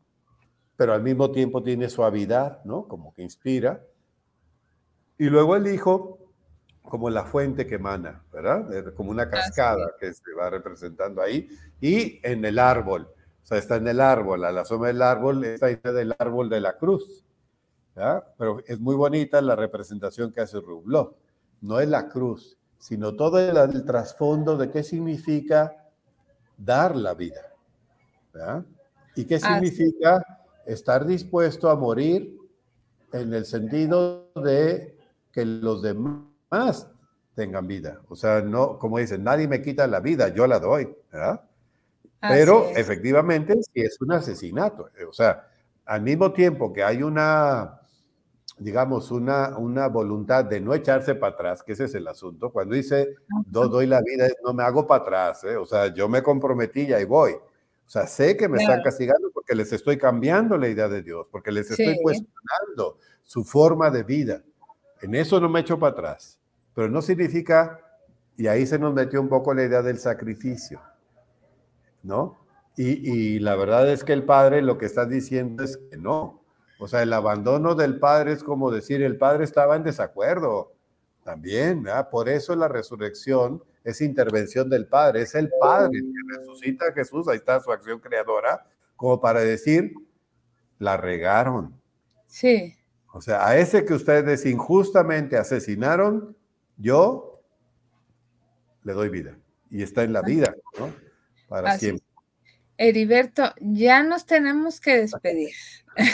[0.77, 2.87] pero al mismo tiempo tiene suavidad, ¿no?
[2.87, 3.83] Como que inspira.
[5.17, 6.21] Y luego el Hijo
[6.83, 8.93] como la fuente que emana, ¿verdad?
[8.95, 11.47] Como una cascada que se va representando ahí.
[11.79, 13.07] Y en el árbol,
[13.43, 16.49] o sea, está en el árbol, a la sombra del árbol, está idea del árbol
[16.49, 17.23] de la cruz.
[17.95, 18.23] ¿verdad?
[18.37, 21.17] Pero es muy bonita la representación que hace Rubló.
[21.61, 25.75] No es la cruz, sino todo el, el trasfondo de qué significa
[26.57, 27.41] dar la vida.
[28.33, 28.65] ¿verdad?
[29.15, 30.71] ¿Y qué significa ah, sí.
[30.71, 32.37] estar dispuesto a morir
[33.11, 34.97] en el sentido de
[35.31, 36.87] que los demás
[37.35, 38.01] tengan vida?
[38.07, 41.41] O sea, no, como dicen, nadie me quita la vida, yo la doy, ¿verdad?
[42.21, 42.77] Pero es.
[42.77, 44.89] efectivamente sí es un asesinato.
[45.09, 45.47] O sea,
[45.85, 47.81] al mismo tiempo que hay una,
[48.57, 52.75] digamos, una, una voluntad de no echarse para atrás, que ese es el asunto, cuando
[52.75, 53.15] dice,
[53.51, 55.57] no doy la vida, no me hago para atrás, ¿eh?
[55.57, 57.31] o sea, yo me comprometí y ahí voy.
[57.33, 58.71] O sea, sé que me claro.
[58.71, 61.99] están castigando porque les estoy cambiando la idea de Dios, porque les estoy sí.
[62.01, 64.43] cuestionando su forma de vida.
[65.01, 66.39] En eso no me echo para atrás.
[66.73, 67.81] Pero no significa,
[68.37, 70.81] y ahí se nos metió un poco la idea del sacrificio,
[72.03, 72.45] ¿no?
[72.77, 76.41] Y, y la verdad es que el Padre lo que está diciendo es que no.
[76.79, 80.73] O sea, el abandono del Padre es como decir, el Padre estaba en desacuerdo
[81.23, 82.09] también, ¿verdad?
[82.09, 87.27] Por eso la resurrección es intervención del Padre, es el Padre que resucita a Jesús,
[87.27, 89.93] ahí está su acción creadora, como para decir,
[90.79, 91.79] la regaron.
[92.27, 92.75] Sí.
[93.13, 96.35] O sea, a ese que ustedes injustamente asesinaron,
[96.77, 97.41] yo
[98.83, 99.37] le doy vida.
[99.69, 100.91] Y está en la vida, ¿no?
[101.51, 101.87] Para Así.
[101.87, 102.07] siempre.
[102.77, 105.51] Heriberto, ya nos tenemos que despedir.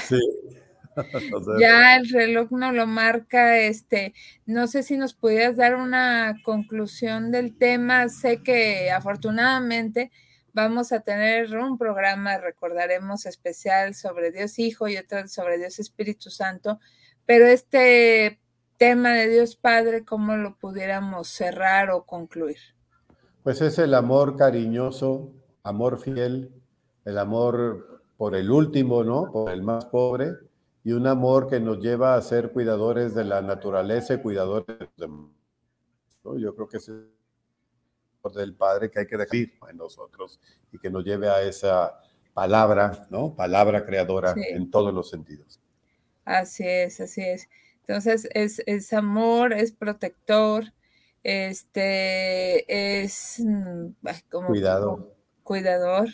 [0.07, 0.19] Sí.
[1.59, 4.15] ya el reloj no lo marca, este,
[4.47, 10.11] no sé si nos pudieras dar una conclusión del tema, sé que afortunadamente
[10.53, 16.31] vamos a tener un programa, recordaremos especial sobre Dios Hijo y otro sobre Dios Espíritu
[16.31, 16.79] Santo,
[17.27, 18.39] pero este
[18.77, 22.57] tema de Dios Padre, ¿cómo lo pudiéramos cerrar o concluir?
[23.47, 25.31] Pues es el amor cariñoso,
[25.63, 26.51] amor fiel,
[27.05, 29.31] el amor por el último, ¿no?
[29.31, 30.33] Por el más pobre,
[30.83, 35.07] y un amor que nos lleva a ser cuidadores de la naturaleza y cuidadores de
[35.07, 36.37] ¿no?
[36.37, 37.09] Yo creo que es el
[38.35, 40.41] del Padre que hay que dejar en nosotros
[40.73, 42.01] y que nos lleve a esa
[42.33, 43.33] palabra, ¿no?
[43.33, 44.41] Palabra creadora sí.
[44.49, 45.61] en todos los sentidos.
[46.25, 47.47] Así es, así es.
[47.79, 50.73] Entonces es, es amor, es protector,
[51.27, 53.87] este es mm,
[54.29, 55.13] como cuidado.
[55.43, 56.07] cuidador,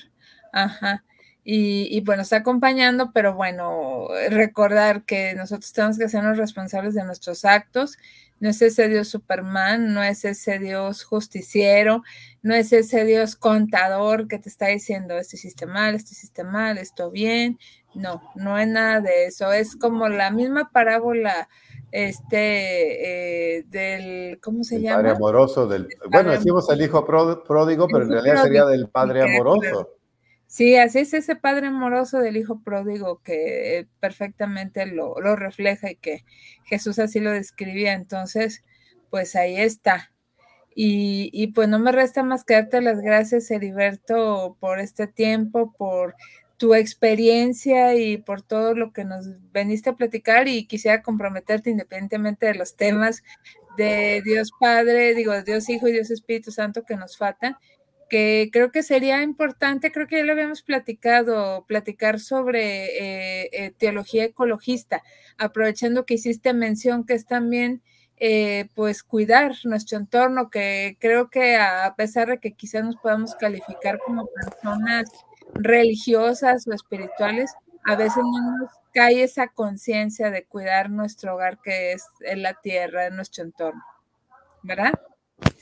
[0.51, 1.05] ajá.
[1.43, 7.03] Y, y, bueno, está acompañando, pero bueno, recordar que nosotros tenemos que hacernos responsables de
[7.03, 7.97] nuestros actos.
[8.39, 12.01] No es ese Dios Superman, no es ese Dios justiciero,
[12.41, 16.79] no es ese Dios contador que te está diciendo esto hiciste mal, esto hiciste mal,
[16.79, 17.59] esto bien.
[17.93, 19.53] No, no es nada de eso.
[19.53, 21.49] Es como la misma parábola
[21.93, 24.95] este eh, del ¿cómo se el llama?
[24.97, 28.89] Padre amoroso del, el bueno, decimos el hijo pródigo, pero en realidad pródigo, sería del
[28.89, 29.89] padre amoroso.
[30.47, 35.95] Sí, así es ese padre amoroso del hijo pródigo que perfectamente lo, lo, refleja y
[35.95, 36.25] que
[36.65, 37.93] Jesús así lo describía.
[37.93, 38.63] Entonces,
[39.11, 40.11] pues ahí está.
[40.75, 45.71] Y, y pues no me resta más que darte las gracias, Heriberto, por este tiempo,
[45.77, 46.15] por
[46.57, 52.45] tu experiencia y por todo lo que nos veniste a platicar y quisiera comprometerte independientemente
[52.45, 53.23] de los temas
[53.77, 57.57] de Dios Padre, digo, Dios Hijo y Dios Espíritu Santo que nos faltan
[58.13, 63.73] que creo que sería importante, creo que ya lo habíamos platicado, platicar sobre eh, eh,
[63.75, 65.01] teología ecologista,
[65.39, 67.81] aprovechando que hiciste mención que es también,
[68.17, 73.33] eh, pues, cuidar nuestro entorno, que creo que a pesar de que quizás nos podamos
[73.33, 75.05] calificar como personas
[75.53, 77.53] religiosas o espirituales,
[77.85, 82.53] a veces no nos cae esa conciencia de cuidar nuestro hogar que es en la
[82.53, 83.83] tierra, en nuestro entorno,
[84.61, 84.93] ¿verdad?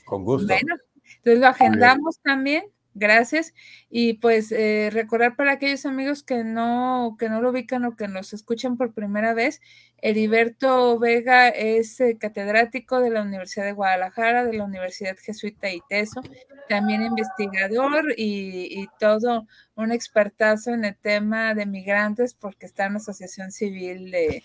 [0.04, 0.46] Con gusto.
[0.46, 0.76] Bueno,
[1.16, 2.64] entonces lo agendamos también,
[2.94, 3.54] gracias.
[3.90, 8.08] Y pues eh, recordar para aquellos amigos que no, que no lo ubican o que
[8.08, 9.60] nos escuchan por primera vez,
[9.98, 16.22] Heriberto Vega es eh, catedrático de la Universidad de Guadalajara, de la Universidad Jesuita ITESO,
[16.68, 22.94] también investigador y, y todo un expertazo en el tema de migrantes porque está en
[22.94, 24.44] la Asociación Civil de,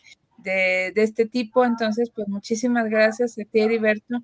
[0.51, 1.65] de, este tipo.
[1.65, 4.19] Entonces, pues muchísimas gracias a ti, Heriberto,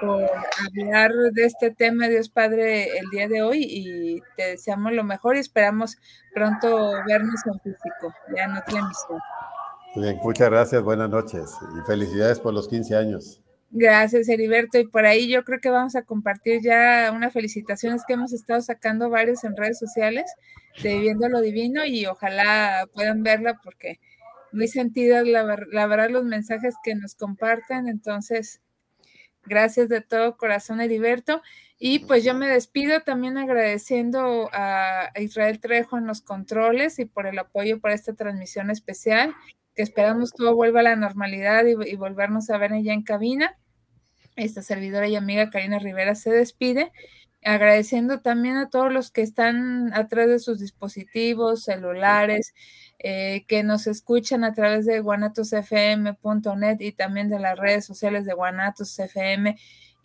[0.00, 0.24] por
[0.66, 5.36] hablar de este tema, Dios Padre, el día de hoy y te deseamos lo mejor
[5.36, 5.96] y esperamos
[6.34, 9.18] pronto vernos en físico, ya en otra emisión.
[9.96, 13.42] Bien, muchas gracias, buenas noches y felicidades por los 15 años.
[13.70, 14.78] Gracias, Heriberto.
[14.78, 18.62] Y por ahí yo creo que vamos a compartir ya unas felicitaciones que hemos estado
[18.62, 20.32] sacando varios en redes sociales
[20.82, 24.00] de Viviendo lo Divino y ojalá puedan verla porque
[24.52, 27.88] muy sentidas la, la verdad los mensajes que nos comparten.
[27.88, 28.60] Entonces,
[29.44, 31.42] gracias de todo corazón, Heriberto.
[31.78, 37.26] Y pues yo me despido también agradeciendo a Israel Trejo en los controles y por
[37.26, 39.34] el apoyo para esta transmisión especial
[39.78, 43.56] que esperamos todo vuelva a la normalidad y, volvernos a ver allá en cabina.
[44.34, 46.90] Esta servidora y amiga Karina Rivera se despide,
[47.44, 52.54] agradeciendo también a todos los que están atrás de sus dispositivos celulares,
[52.98, 58.34] eh, que nos escuchan a través de guanatosfm.net y también de las redes sociales de
[58.34, 59.56] Guanatos FM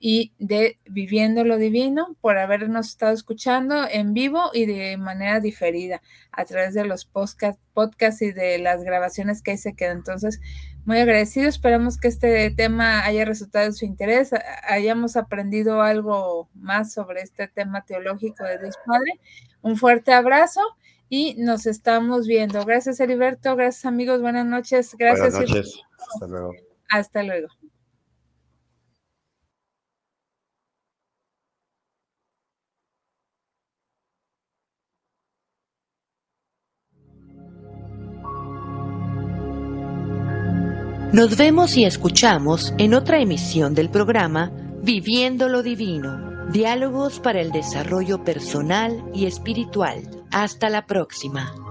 [0.06, 6.02] y de Viviendo lo Divino por habernos estado escuchando en vivo y de manera diferida
[6.34, 10.00] a través de los podcasts y de las grabaciones que ahí se quedan.
[10.00, 10.42] Entonces,
[10.86, 11.48] muy agradecido.
[11.48, 14.32] Esperamos que este tema haya resultado de su interés,
[14.68, 19.20] hayamos aprendido algo más sobre este tema teológico de Dios Padre.
[19.62, 20.60] Un fuerte abrazo
[21.16, 22.66] y nos estamos viendo.
[22.66, 23.56] Gracias, Heriberto.
[23.56, 24.20] Gracias, amigos.
[24.20, 24.96] Buenas noches.
[24.98, 25.32] Gracias.
[25.32, 25.82] Buenas noches.
[26.12, 26.52] Hasta luego.
[26.90, 27.48] Hasta luego.
[41.14, 44.52] Nos vemos y escuchamos en otra emisión del programa
[44.82, 50.23] Viviendo lo Divino, diálogos para el desarrollo personal y espiritual.
[50.34, 51.63] Hasta la próxima.